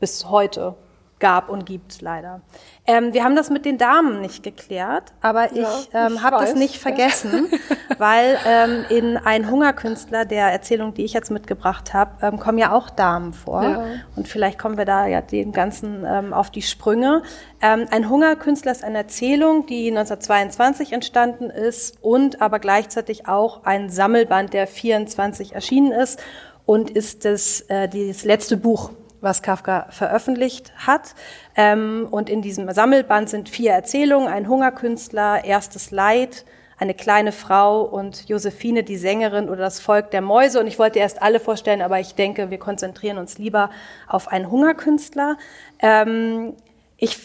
[0.00, 0.74] bis heute
[1.22, 2.42] gab und gibt leider.
[2.84, 6.56] Ähm, wir haben das mit den Damen nicht geklärt, aber ja, ich, ähm, habe das
[6.56, 7.46] nicht vergessen,
[7.98, 12.72] weil ähm, in Ein Hungerkünstler, der Erzählung, die ich jetzt mitgebracht habe, ähm, kommen ja
[12.72, 13.62] auch Damen vor.
[13.62, 13.84] Ja.
[14.16, 17.22] Und vielleicht kommen wir da ja dem Ganzen ähm, auf die Sprünge.
[17.60, 23.90] Ähm, ein Hungerkünstler ist eine Erzählung, die 1922 entstanden ist und aber gleichzeitig auch ein
[23.90, 26.20] Sammelband, der 24 erschienen ist
[26.66, 28.90] und ist das, äh, das letzte Buch
[29.22, 31.14] was Kafka veröffentlicht hat.
[31.56, 36.44] Ähm, und in diesem Sammelband sind vier Erzählungen, ein Hungerkünstler, erstes Leid,
[36.78, 40.58] eine kleine Frau und Josephine, die Sängerin oder das Volk der Mäuse.
[40.58, 43.70] Und ich wollte erst alle vorstellen, aber ich denke, wir konzentrieren uns lieber
[44.08, 45.38] auf einen Hungerkünstler.
[45.78, 46.54] Ähm,
[46.96, 47.18] ich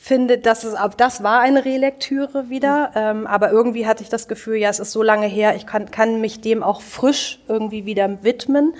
[0.00, 4.56] finde, dass es, das war eine Relektüre wieder, ähm, aber irgendwie hatte ich das Gefühl,
[4.56, 8.24] ja, es ist so lange her, ich kann, kann mich dem auch frisch irgendwie wieder
[8.24, 8.74] widmen.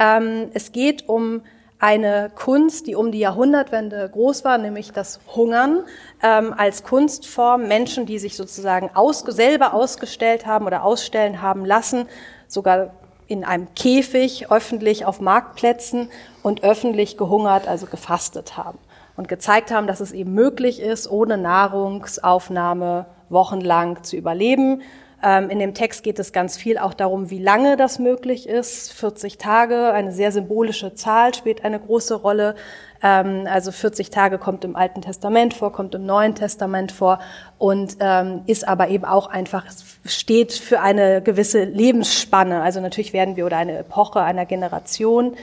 [0.00, 1.42] Ähm, es geht um
[1.84, 5.84] eine Kunst, die um die Jahrhundertwende groß war, nämlich das Hungern
[6.22, 7.68] ähm, als Kunstform.
[7.68, 12.08] Menschen, die sich sozusagen aus, selber ausgestellt haben oder ausstellen haben lassen,
[12.48, 12.94] sogar
[13.26, 16.08] in einem Käfig öffentlich auf Marktplätzen
[16.42, 18.78] und öffentlich gehungert, also gefastet haben
[19.16, 24.80] und gezeigt haben, dass es eben möglich ist, ohne Nahrungsaufnahme wochenlang zu überleben
[25.24, 28.92] in dem Text geht es ganz viel auch darum, wie lange das möglich ist.
[28.92, 32.54] 40 Tage, eine sehr symbolische Zahl, spielt eine große Rolle.
[33.02, 37.20] Ähm, also 40 Tage kommt im Alten Testament vor, kommt im Neuen Testament vor
[37.58, 39.64] und ähm, ist aber eben auch einfach,
[40.04, 42.60] steht für eine gewisse Lebensspanne.
[42.62, 45.36] Also natürlich werden wir oder eine Epoche einer Generation.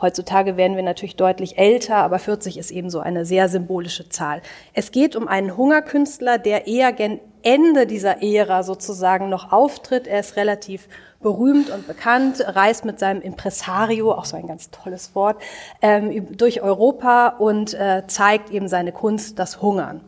[0.00, 4.42] Heutzutage werden wir natürlich deutlich älter, aber 40 ist eben so eine sehr symbolische Zahl.
[4.74, 10.06] Es geht um einen Hungerkünstler, der eher gen Ende dieser Ära sozusagen noch auftritt.
[10.06, 10.88] Er ist relativ
[11.20, 15.40] berühmt und bekannt, reist mit seinem Impresario, auch so ein ganz tolles Wort,
[15.80, 20.02] ähm, durch Europa und äh, zeigt eben seine Kunst, das Hungern.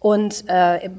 [0.00, 0.90] Und äh,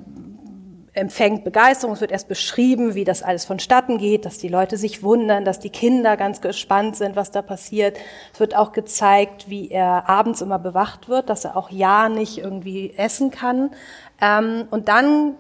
[0.94, 1.94] empfängt Begeisterung.
[1.94, 5.60] Es wird erst beschrieben, wie das alles vonstatten geht, dass die Leute sich wundern, dass
[5.60, 7.98] die Kinder ganz gespannt sind, was da passiert.
[8.34, 12.38] Es wird auch gezeigt, wie er abends immer bewacht wird, dass er auch ja nicht
[12.38, 13.72] irgendwie essen kann.
[14.20, 15.36] Ähm, und dann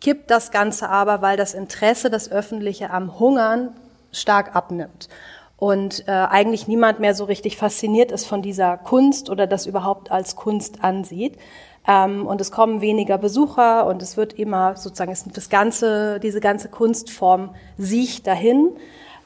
[0.00, 3.76] kippt das Ganze aber, weil das Interesse des Öffentlichen am Hungern
[4.12, 5.08] stark abnimmt
[5.60, 10.10] und äh, eigentlich niemand mehr so richtig fasziniert ist von dieser Kunst oder das überhaupt
[10.10, 11.36] als Kunst ansieht.
[11.86, 16.40] Ähm, und es kommen weniger Besucher und es wird immer sozusagen ist das ganze, diese
[16.40, 18.70] ganze Kunstform sieht dahin,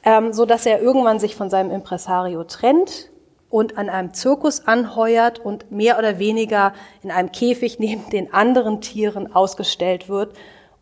[0.05, 3.11] ähm, so dass er irgendwann sich von seinem Impresario trennt
[3.51, 8.81] und an einem Zirkus anheuert und mehr oder weniger in einem Käfig neben den anderen
[8.81, 10.35] Tieren ausgestellt wird.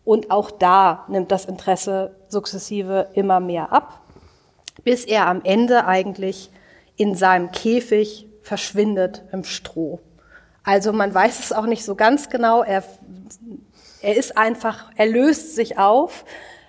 [0.05, 4.01] Und auch da nimmt das Interesse sukzessive immer mehr ab,
[4.85, 6.51] bis er am Ende eigentlich
[6.97, 10.01] in seinem Käfig verschwindet im Stroh.
[10.65, 12.63] Also man weiß es auch nicht so ganz genau.
[12.63, 12.85] Er,
[14.01, 16.25] er ist einfach, er löst sich auf.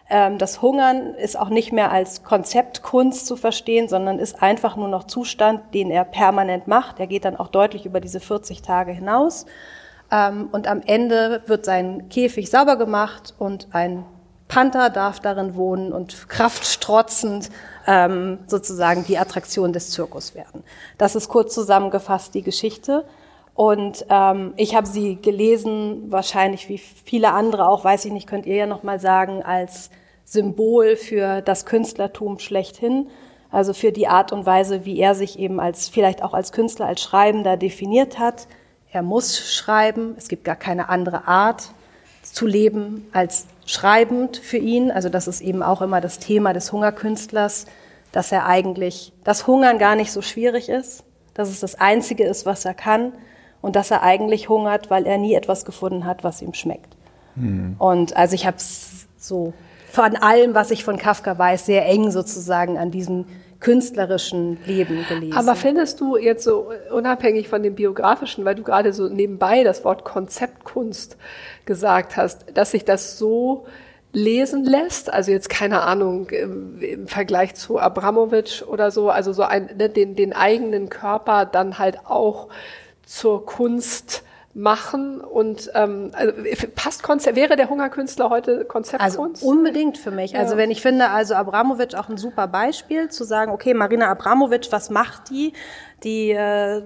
[0.10, 4.88] Ähm, das Hungern ist auch nicht mehr als Konzeptkunst zu verstehen, sondern ist einfach nur
[4.88, 7.00] noch Zustand, den er permanent macht.
[7.00, 9.46] Er geht dann auch deutlich über diese 40 Tage hinaus.
[10.12, 14.06] Ähm, und am Ende wird sein Käfig sauber gemacht und ein
[14.48, 17.50] Panther darf darin wohnen und kraftstrotzend
[17.88, 20.64] ähm, sozusagen die Attraktion des Zirkus werden.
[20.98, 23.06] Das ist kurz zusammengefasst die Geschichte.
[23.56, 28.46] Und ähm, ich habe sie gelesen, wahrscheinlich wie viele andere auch, weiß ich nicht, könnt
[28.46, 29.92] ihr ja noch mal sagen, als
[30.26, 33.10] Symbol für das Künstlertum schlechthin.
[33.52, 36.88] Also für die Art und Weise, wie er sich eben als vielleicht auch als Künstler,
[36.88, 38.48] als Schreibender definiert hat.
[38.92, 40.16] Er muss schreiben.
[40.18, 41.70] Es gibt gar keine andere Art
[42.24, 44.90] zu leben als schreibend für ihn.
[44.90, 47.68] Also das ist eben auch immer das Thema des Hungerkünstlers,
[48.12, 51.04] dass er eigentlich, das Hungern gar nicht so schwierig ist,
[51.36, 53.14] dass es das Einzige ist, was er kann
[53.64, 56.98] und dass er eigentlich hungert, weil er nie etwas gefunden hat, was ihm schmeckt.
[57.36, 57.76] Mhm.
[57.80, 59.54] Und also ich habe es so
[59.90, 63.26] von allem, was ich von Kafka weiß, sehr eng sozusagen an diesem
[63.62, 65.38] künstlerischen Leben gelesen.
[65.38, 69.86] Aber findest du jetzt so unabhängig von dem biografischen, weil du gerade so nebenbei das
[69.86, 71.16] Wort Konzeptkunst
[71.64, 73.66] gesagt hast, dass sich das so
[74.12, 75.12] lesen lässt.
[75.12, 79.10] Also jetzt keine Ahnung im, im Vergleich zu Abramowitsch oder so.
[79.10, 82.50] Also so ein, ne, den, den eigenen Körper dann halt auch
[83.06, 84.24] zur Kunst
[84.56, 86.32] machen und ähm, also
[86.76, 89.20] passt Konzept, wäre der Hungerkünstler heute Konzeptkunst?
[89.20, 90.38] Also unbedingt für mich.
[90.38, 94.72] Also wenn ich finde, also Abramowitsch auch ein super Beispiel zu sagen, okay, Marina Abramowitsch,
[94.72, 95.54] was macht die?
[96.04, 96.84] Die äh,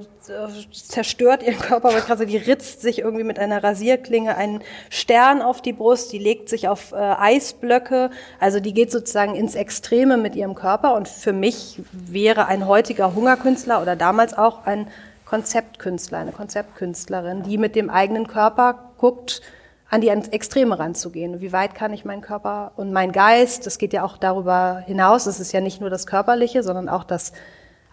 [0.72, 5.62] zerstört ihren Körper, weil gerade die ritzt sich irgendwie mit einer Rasierklinge einen Stern auf
[5.62, 10.36] die Brust, die legt sich auf äh, Eisblöcke, also die geht sozusagen ins Extreme mit
[10.36, 14.88] ihrem Körper und für mich wäre ein heutiger Hungerkünstler oder damals auch ein
[15.30, 19.42] Konzeptkünstler, eine Konzeptkünstlerin, die mit dem eigenen Körper guckt,
[19.90, 21.40] an die Extreme ranzugehen.
[21.42, 25.26] Wie weit kann ich meinen Körper und mein Geist, das geht ja auch darüber hinaus,
[25.26, 27.34] es ist ja nicht nur das Körperliche, sondern auch das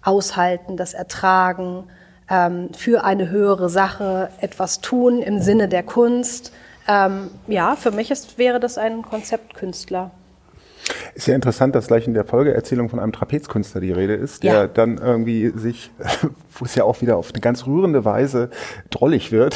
[0.03, 1.85] Aushalten, das Ertragen,
[2.29, 6.53] ähm, für eine höhere Sache etwas tun im Sinne der Kunst.
[6.89, 10.11] Ähm, ja, für mich ist, wäre das ein Konzeptkünstler.
[11.15, 14.53] Ist ja interessant, dass gleich in der Folgeerzählung von einem Trapezkünstler die Rede ist, der
[14.53, 14.67] ja.
[14.67, 15.93] dann irgendwie sich,
[16.59, 18.51] wo es ja auch wieder auf eine ganz rührende Weise
[18.91, 19.55] drollig wird,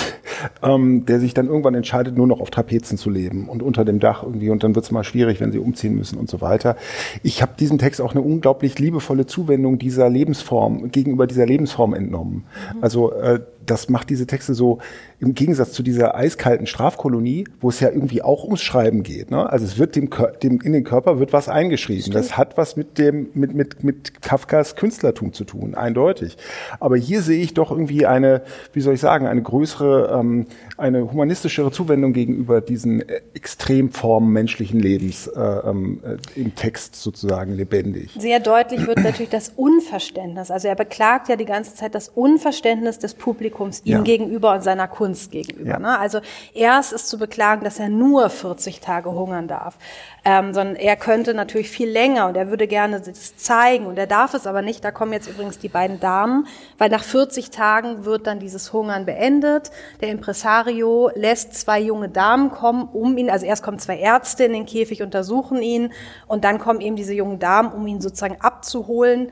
[0.62, 4.00] ähm, der sich dann irgendwann entscheidet, nur noch auf Trapezen zu leben und unter dem
[4.00, 6.76] Dach irgendwie und dann wird es mal schwierig, wenn sie umziehen müssen und so weiter.
[7.22, 12.44] Ich habe diesem Text auch eine unglaublich liebevolle Zuwendung dieser Lebensform, gegenüber dieser Lebensform entnommen.
[12.74, 12.82] Mhm.
[12.82, 14.78] Also äh, das macht diese Texte so
[15.20, 19.30] im Gegensatz zu dieser eiskalten Strafkolonie, wo es ja irgendwie auch ums Schreiben geht.
[19.30, 19.48] Ne?
[19.50, 20.08] Also es wird dem,
[20.42, 22.02] dem in den Körper wird was eingeschrieben.
[22.02, 22.16] Stimmt.
[22.16, 26.36] Das hat was mit dem mit mit mit Kafkas Künstlertum zu tun, eindeutig.
[26.80, 30.46] Aber hier sehe ich doch irgendwie eine, wie soll ich sagen, eine größere, ähm, Um.
[30.78, 37.52] Eine humanistischere Zuwendung gegenüber diesen äh, Extremformen menschlichen Lebens äh, ähm, äh, im Text sozusagen
[37.54, 38.16] lebendig.
[38.18, 40.50] Sehr deutlich wird natürlich das Unverständnis.
[40.50, 44.02] Also er beklagt ja die ganze Zeit das Unverständnis des Publikums Publikums ihm ja.
[44.02, 45.70] gegenüber und seiner Kunst gegenüber.
[45.70, 45.78] Ja.
[45.78, 45.98] Ne?
[45.98, 46.20] Also
[46.54, 49.78] erst ist zu beklagen, dass er nur 40 Tage hungern darf,
[50.24, 54.06] ähm, sondern er könnte natürlich viel länger und er würde gerne das zeigen und er
[54.06, 54.84] darf es aber nicht.
[54.84, 56.46] Da kommen jetzt übrigens die beiden Damen,
[56.78, 59.70] weil nach 40 Tagen wird dann dieses Hungern beendet.
[60.00, 60.67] Der Impresario
[61.14, 65.02] lässt zwei junge Damen kommen, um ihn, also erst kommen zwei Ärzte in den Käfig,
[65.02, 65.92] untersuchen ihn
[66.26, 69.30] und dann kommen eben diese jungen Damen, um ihn sozusagen abzuholen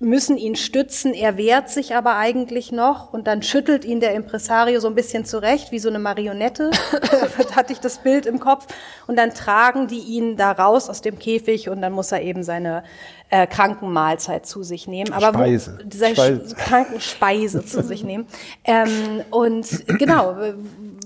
[0.00, 4.80] müssen ihn stützen, er wehrt sich aber eigentlich noch und dann schüttelt ihn der Impresario
[4.80, 6.70] so ein bisschen zurecht, wie so eine Marionette,
[7.54, 8.66] hatte ich das Bild im Kopf,
[9.06, 12.42] und dann tragen die ihn da raus aus dem Käfig und dann muss er eben
[12.42, 12.82] seine
[13.30, 15.12] äh, Krankenmahlzeit zu sich nehmen.
[15.12, 15.78] Aber Speise.
[15.82, 16.54] Wo, seine Speise.
[16.56, 18.26] Krankenspeise zu sich nehmen.
[18.64, 20.36] Ähm, und genau,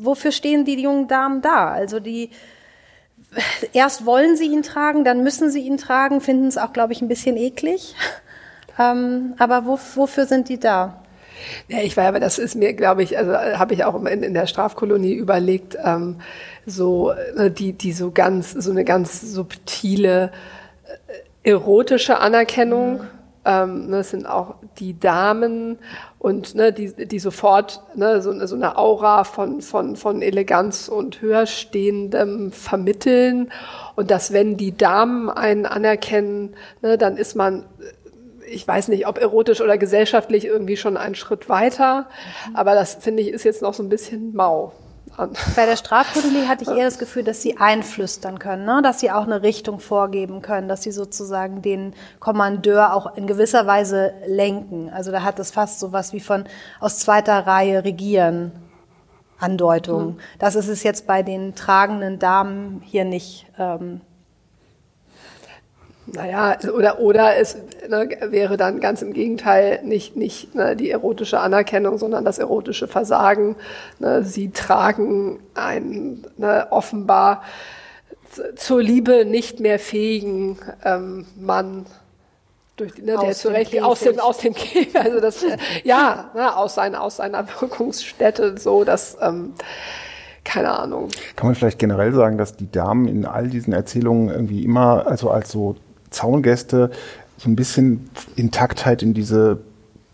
[0.00, 1.68] wofür stehen die jungen Damen da?
[1.68, 2.30] Also die
[3.72, 7.00] erst wollen sie ihn tragen, dann müssen sie ihn tragen, finden es auch, glaube ich,
[7.00, 7.94] ein bisschen eklig.
[8.78, 11.02] Ähm, aber wo, wofür sind die da?
[11.68, 14.34] Ja, ich war aber, das ist mir, glaube ich, also habe ich auch in, in
[14.34, 16.20] der Strafkolonie überlegt, ähm,
[16.66, 20.30] so äh, die, die so ganz, so eine ganz subtile
[20.84, 21.12] äh,
[21.42, 22.94] erotische Anerkennung.
[22.94, 23.08] Mhm.
[23.44, 25.78] Ähm, ne, das sind auch die Damen
[26.20, 31.20] und ne, die, die sofort ne, so, so eine Aura von, von, von Eleganz und
[31.20, 33.50] Höherstehendem vermitteln.
[33.96, 37.64] Und dass wenn die Damen einen anerkennen, ne, dann ist man
[38.48, 42.08] ich weiß nicht, ob erotisch oder gesellschaftlich irgendwie schon einen Schritt weiter,
[42.48, 42.56] mhm.
[42.56, 44.72] aber das finde ich ist jetzt noch so ein bisschen mau.
[45.56, 48.80] Bei der Strafkolonie hatte ich eher das Gefühl, dass sie einflüstern können, ne?
[48.82, 53.66] dass sie auch eine Richtung vorgeben können, dass sie sozusagen den Kommandeur auch in gewisser
[53.66, 54.90] Weise lenken.
[54.90, 56.44] Also da hat es fast so was wie von
[56.80, 58.52] aus zweiter Reihe regieren.
[59.38, 60.06] Andeutung.
[60.06, 60.20] Mhm.
[60.38, 63.46] Das ist es jetzt bei den tragenden Damen hier nicht.
[63.58, 64.00] Ähm,
[66.06, 67.56] naja, oder, oder es
[67.88, 72.88] ne, wäre dann ganz im Gegenteil nicht, nicht ne, die erotische Anerkennung, sondern das erotische
[72.88, 73.56] Versagen.
[73.98, 77.42] Ne, sie tragen einen ne, offenbar
[78.56, 81.86] zur Liebe nicht mehr fähigen ähm, Mann
[82.76, 85.44] durch, ne, der zu Recht aus dem aus dem Käfig, also das
[85.84, 89.52] ja ne, aus seiner aus seiner Wirkungsstätte so dass ähm,
[90.44, 91.08] keine Ahnung.
[91.36, 95.30] Kann man vielleicht generell sagen, dass die Damen in all diesen Erzählungen irgendwie immer also
[95.30, 95.76] als so
[96.12, 96.90] Zaungäste
[97.36, 99.58] so ein bisschen Intaktheit in diese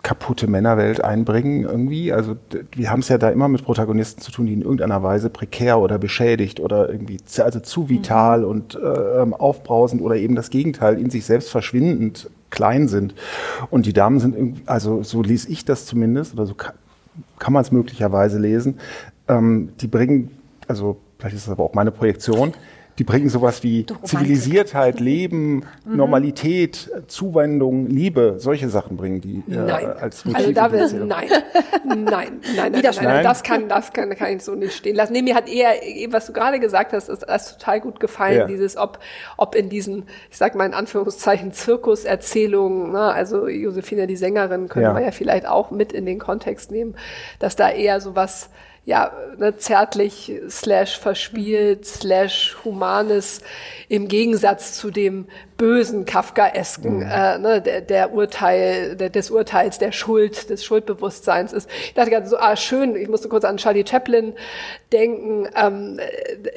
[0.03, 2.13] kaputte Männerwelt einbringen irgendwie.
[2.13, 2.37] Also
[2.73, 5.79] wir haben es ja da immer mit Protagonisten zu tun, die in irgendeiner Weise prekär
[5.81, 8.47] oder beschädigt oder irgendwie also zu vital mhm.
[8.47, 13.15] und äh, ähm, aufbrausend oder eben das Gegenteil in sich selbst verschwindend klein sind.
[13.71, 16.73] Und die Damen sind irgendwie, also so lese ich das zumindest oder so kann,
[17.39, 18.79] kann man es möglicherweise lesen.
[19.29, 20.31] Ähm, die bringen,
[20.69, 22.55] also vielleicht ist das aber auch meine Projektion,
[22.99, 25.97] Die bringen sowas wie Zivilisiertheit, Leben, mhm.
[25.97, 30.39] Normalität, Zuwendung, Liebe, solche Sachen bringen die äh, als Motive.
[30.39, 31.29] Also da will, nein,
[31.85, 35.13] nein, nein, nein, nein, nein, das kann, das kann, kann ich so nicht stehen lassen.
[35.13, 35.75] Nee, mir hat eher,
[36.11, 38.47] was du gerade gesagt hast, ist, ist total gut gefallen, ja.
[38.47, 38.99] dieses, ob,
[39.37, 44.87] ob in diesen, ich sag mal in Anführungszeichen, Zirkuserzählungen, ne, also Josephine, die Sängerin, können
[44.87, 44.95] ja.
[44.95, 46.97] wir ja vielleicht auch mit in den Kontext nehmen,
[47.39, 48.51] dass da eher so was
[48.89, 53.43] ja, ne, zärtlich slash verspielt slash humanes
[53.91, 55.27] im Gegensatz zu dem
[55.59, 57.03] bösen Kafkaesken mhm.
[57.03, 61.69] äh, ne, der, der Urteil, der, des Urteils, der Schuld, des Schuldbewusstseins ist.
[61.85, 64.33] Ich dachte gerade so, ah schön, ich musste kurz an Charlie Chaplin
[64.91, 66.01] denken, ähm,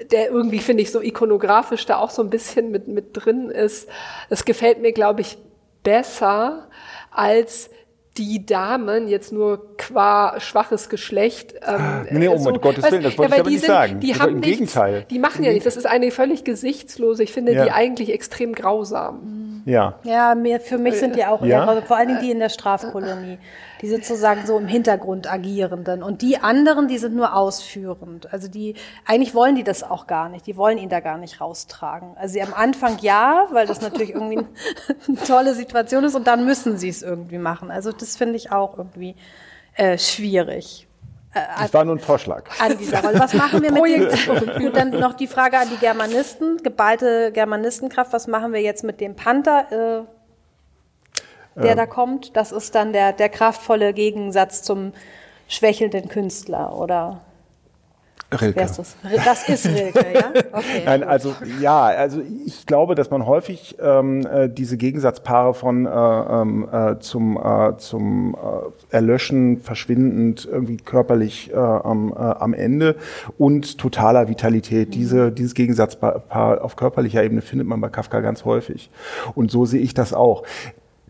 [0.10, 3.90] der irgendwie, finde ich, so ikonografisch da auch so ein bisschen mit, mit drin ist.
[4.30, 5.38] Das gefällt mir, glaube ich,
[5.84, 6.70] besser
[7.12, 7.70] als
[8.18, 11.54] die Damen jetzt nur qua schwaches Geschlecht.
[11.66, 14.00] Ähm, nee, um so, Gottes Willen, das wollte ja, ich aber nicht sind, sagen.
[14.02, 15.06] Die haben Im nichts, Gegenteil.
[15.10, 15.64] Die machen ja nichts.
[15.64, 17.64] Das ist eine völlig gesichtslose, ich finde ja.
[17.64, 19.64] die eigentlich extrem grausam.
[19.66, 20.00] Ja.
[20.04, 21.82] Ja, mir, für mich sind die auch ja?
[21.84, 23.38] vor allen Dingen die in der Strafkolonie
[23.82, 26.04] die sozusagen so im Hintergrund agierenden.
[26.04, 28.32] Und die anderen, die sind nur ausführend.
[28.32, 28.76] Also die,
[29.06, 30.46] eigentlich wollen die das auch gar nicht.
[30.46, 32.16] Die wollen ihn da gar nicht raustragen.
[32.18, 34.38] Also sie am Anfang ja, weil das natürlich irgendwie
[35.08, 37.72] eine tolle Situation ist und dann müssen sie es irgendwie machen.
[37.72, 39.16] Also das finde ich auch irgendwie
[39.76, 40.88] äh, schwierig.
[41.34, 42.44] Äh, das war nur ein Vorschlag.
[42.60, 43.20] An dieser Rolle.
[43.20, 44.60] Was machen wir mit dem?
[44.60, 48.14] Gut, dann noch die Frage an die Germanisten, geballte Germanistenkraft.
[48.14, 50.06] Was machen wir jetzt mit dem Panther?
[50.06, 50.21] Äh,
[51.56, 51.78] der ähm.
[51.78, 52.36] da kommt.
[52.36, 54.94] Das ist dann der, der kraftvolle Gegensatz zum
[55.48, 57.22] schwächelnden Künstler, oder?
[58.34, 58.62] Rilke.
[58.62, 58.96] Das?
[59.26, 59.50] das?
[59.50, 60.32] ist Rilke, ja?
[60.54, 60.84] Okay.
[60.86, 65.90] Nein, also ja, also ich glaube, dass man häufig ähm, äh, diese Gegensatzpaare von äh,
[65.90, 72.96] ähm, äh, zum, äh, zum äh, Erlöschen, verschwindend, irgendwie körperlich äh, am, äh, am Ende
[73.38, 74.90] und totaler Vitalität.
[74.90, 74.92] Mhm.
[74.92, 78.90] Diese, dieses Gegensatzpaar auf körperlicher Ebene findet man bei Kafka ganz häufig.
[79.36, 80.44] Und so sehe ich das auch.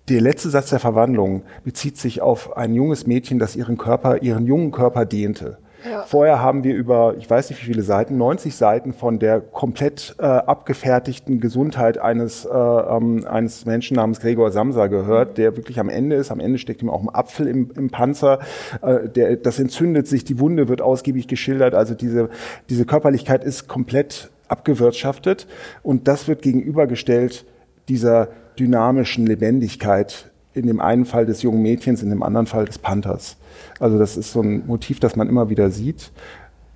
[0.10, 4.46] Der letzte Satz der Verwandlung bezieht sich auf ein junges Mädchen, das ihren Körper, ihren
[4.48, 5.58] jungen Körper dehnte.
[5.90, 6.04] Ja.
[6.04, 10.16] Vorher haben wir über, ich weiß nicht wie viele Seiten, 90 Seiten von der komplett
[10.20, 15.90] äh, abgefertigten Gesundheit eines, äh, ähm, eines Menschen namens Gregor Samsa gehört, der wirklich am
[15.90, 16.32] Ende ist.
[16.32, 18.40] Am Ende steckt ihm auch ein Apfel im, im Panzer.
[18.82, 21.74] Äh, der, das entzündet sich, die Wunde wird ausgiebig geschildert.
[21.74, 22.30] Also diese,
[22.70, 25.48] diese Körperlichkeit ist komplett abgewirtschaftet
[25.82, 27.46] und das wird gegenübergestellt
[27.88, 28.28] dieser
[28.60, 33.38] dynamischen Lebendigkeit in dem einen Fall des jungen Mädchens, in dem anderen Fall des Panthers.
[33.80, 36.12] Also das ist so ein Motiv, das man immer wieder sieht.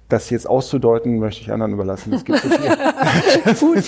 [0.07, 2.11] Das jetzt auszudeuten, möchte ich anderen überlassen.
[2.11, 3.83] Das gibt es Gut.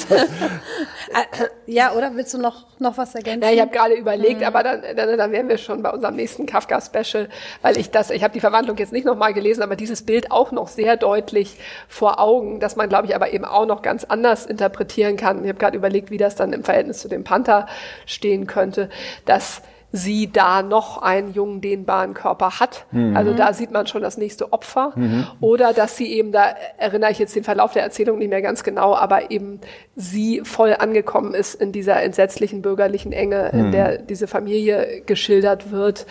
[1.68, 3.43] ja, oder willst du noch, noch was ergänzen?
[3.43, 4.47] Ja, ich habe gerade überlegt, mhm.
[4.47, 7.30] aber dann, dann, dann wären wir schon bei unserem nächsten Kafka-Special,
[7.61, 10.51] weil ich das, ich habe die Verwandlung jetzt nicht nochmal gelesen, aber dieses Bild auch
[10.51, 14.47] noch sehr deutlich vor Augen, dass man, glaube ich, aber eben auch noch ganz anders
[14.47, 15.43] interpretieren kann.
[15.43, 17.68] Ich habe gerade überlegt, wie das dann im Verhältnis zu dem Panther
[18.07, 18.89] stehen könnte,
[19.26, 19.61] dass
[19.91, 22.85] sie da noch einen jungen, dehnbaren Körper hat.
[22.91, 23.15] Mhm.
[23.15, 24.91] Also da sieht man schon das nächste Opfer.
[24.95, 25.27] Mhm.
[25.39, 28.63] Oder dass sie eben, da erinnere ich jetzt den Verlauf der Erzählung nicht mehr ganz
[28.63, 29.61] genau, aber eben
[29.95, 33.59] sie voll angekommen ist in dieser entsetzlichen bürgerlichen Enge, mhm.
[33.59, 36.05] in der diese Familie geschildert wird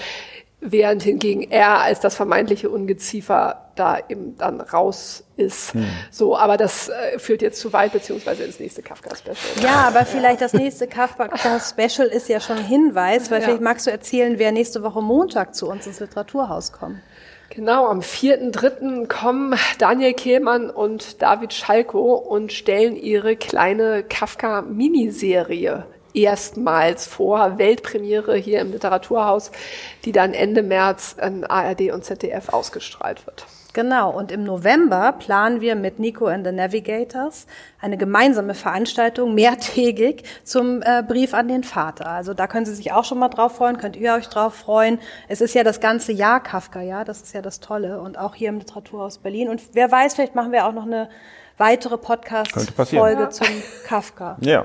[0.61, 5.75] während hingegen er als das vermeintliche Ungeziefer da eben dann raus ist.
[5.75, 5.87] Hm.
[6.11, 9.37] So, aber das äh, führt jetzt zu weit, beziehungsweise ins nächste Kafka-Special.
[9.63, 13.47] Ja, aber vielleicht das nächste Kafka-Special ist ja schon ein Hinweis, weil ja.
[13.47, 17.01] vielleicht magst du erzählen, wer nächste Woche Montag zu uns ins Literaturhaus kommt.
[17.51, 19.07] Genau, am 4.3.
[19.07, 25.85] kommen Daniel Kehlmann und David Schalko und stellen ihre kleine Kafka-Miniserie
[26.17, 29.53] erstmals vor, Weltpremiere hier im Literaturhaus,
[30.05, 33.47] die dann Ende März an ARD und ZDF ausgestrahlt wird.
[33.77, 37.47] Genau, und im November planen wir mit Nico and the Navigators
[37.79, 42.07] eine gemeinsame Veranstaltung, mehrtägig, zum äh, Brief an den Vater.
[42.07, 44.99] Also da können Sie sich auch schon mal drauf freuen, könnt ihr euch drauf freuen.
[45.29, 48.01] Es ist ja das ganze Jahr Kafka, ja, das ist ja das Tolle.
[48.01, 49.51] Und auch hier im Literaturhaus Berlin.
[49.51, 51.11] Und wer weiß, vielleicht machen wir auch noch eine
[51.59, 53.47] weitere Podcast-Folge zum
[53.87, 54.39] Kafka.
[54.41, 54.65] Ja.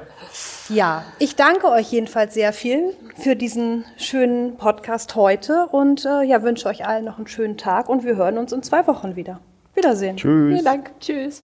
[0.74, 6.44] Ja, ich danke euch jedenfalls sehr viel für diesen schönen Podcast heute und äh, ja,
[6.44, 9.42] wünsche euch allen noch einen schönen Tag und wir hören uns in zwei Wochen wieder.
[9.76, 10.16] Wiedersehen.
[10.16, 10.54] Tschüss.
[10.54, 10.92] Vielen Dank.
[11.02, 11.40] Tschüss.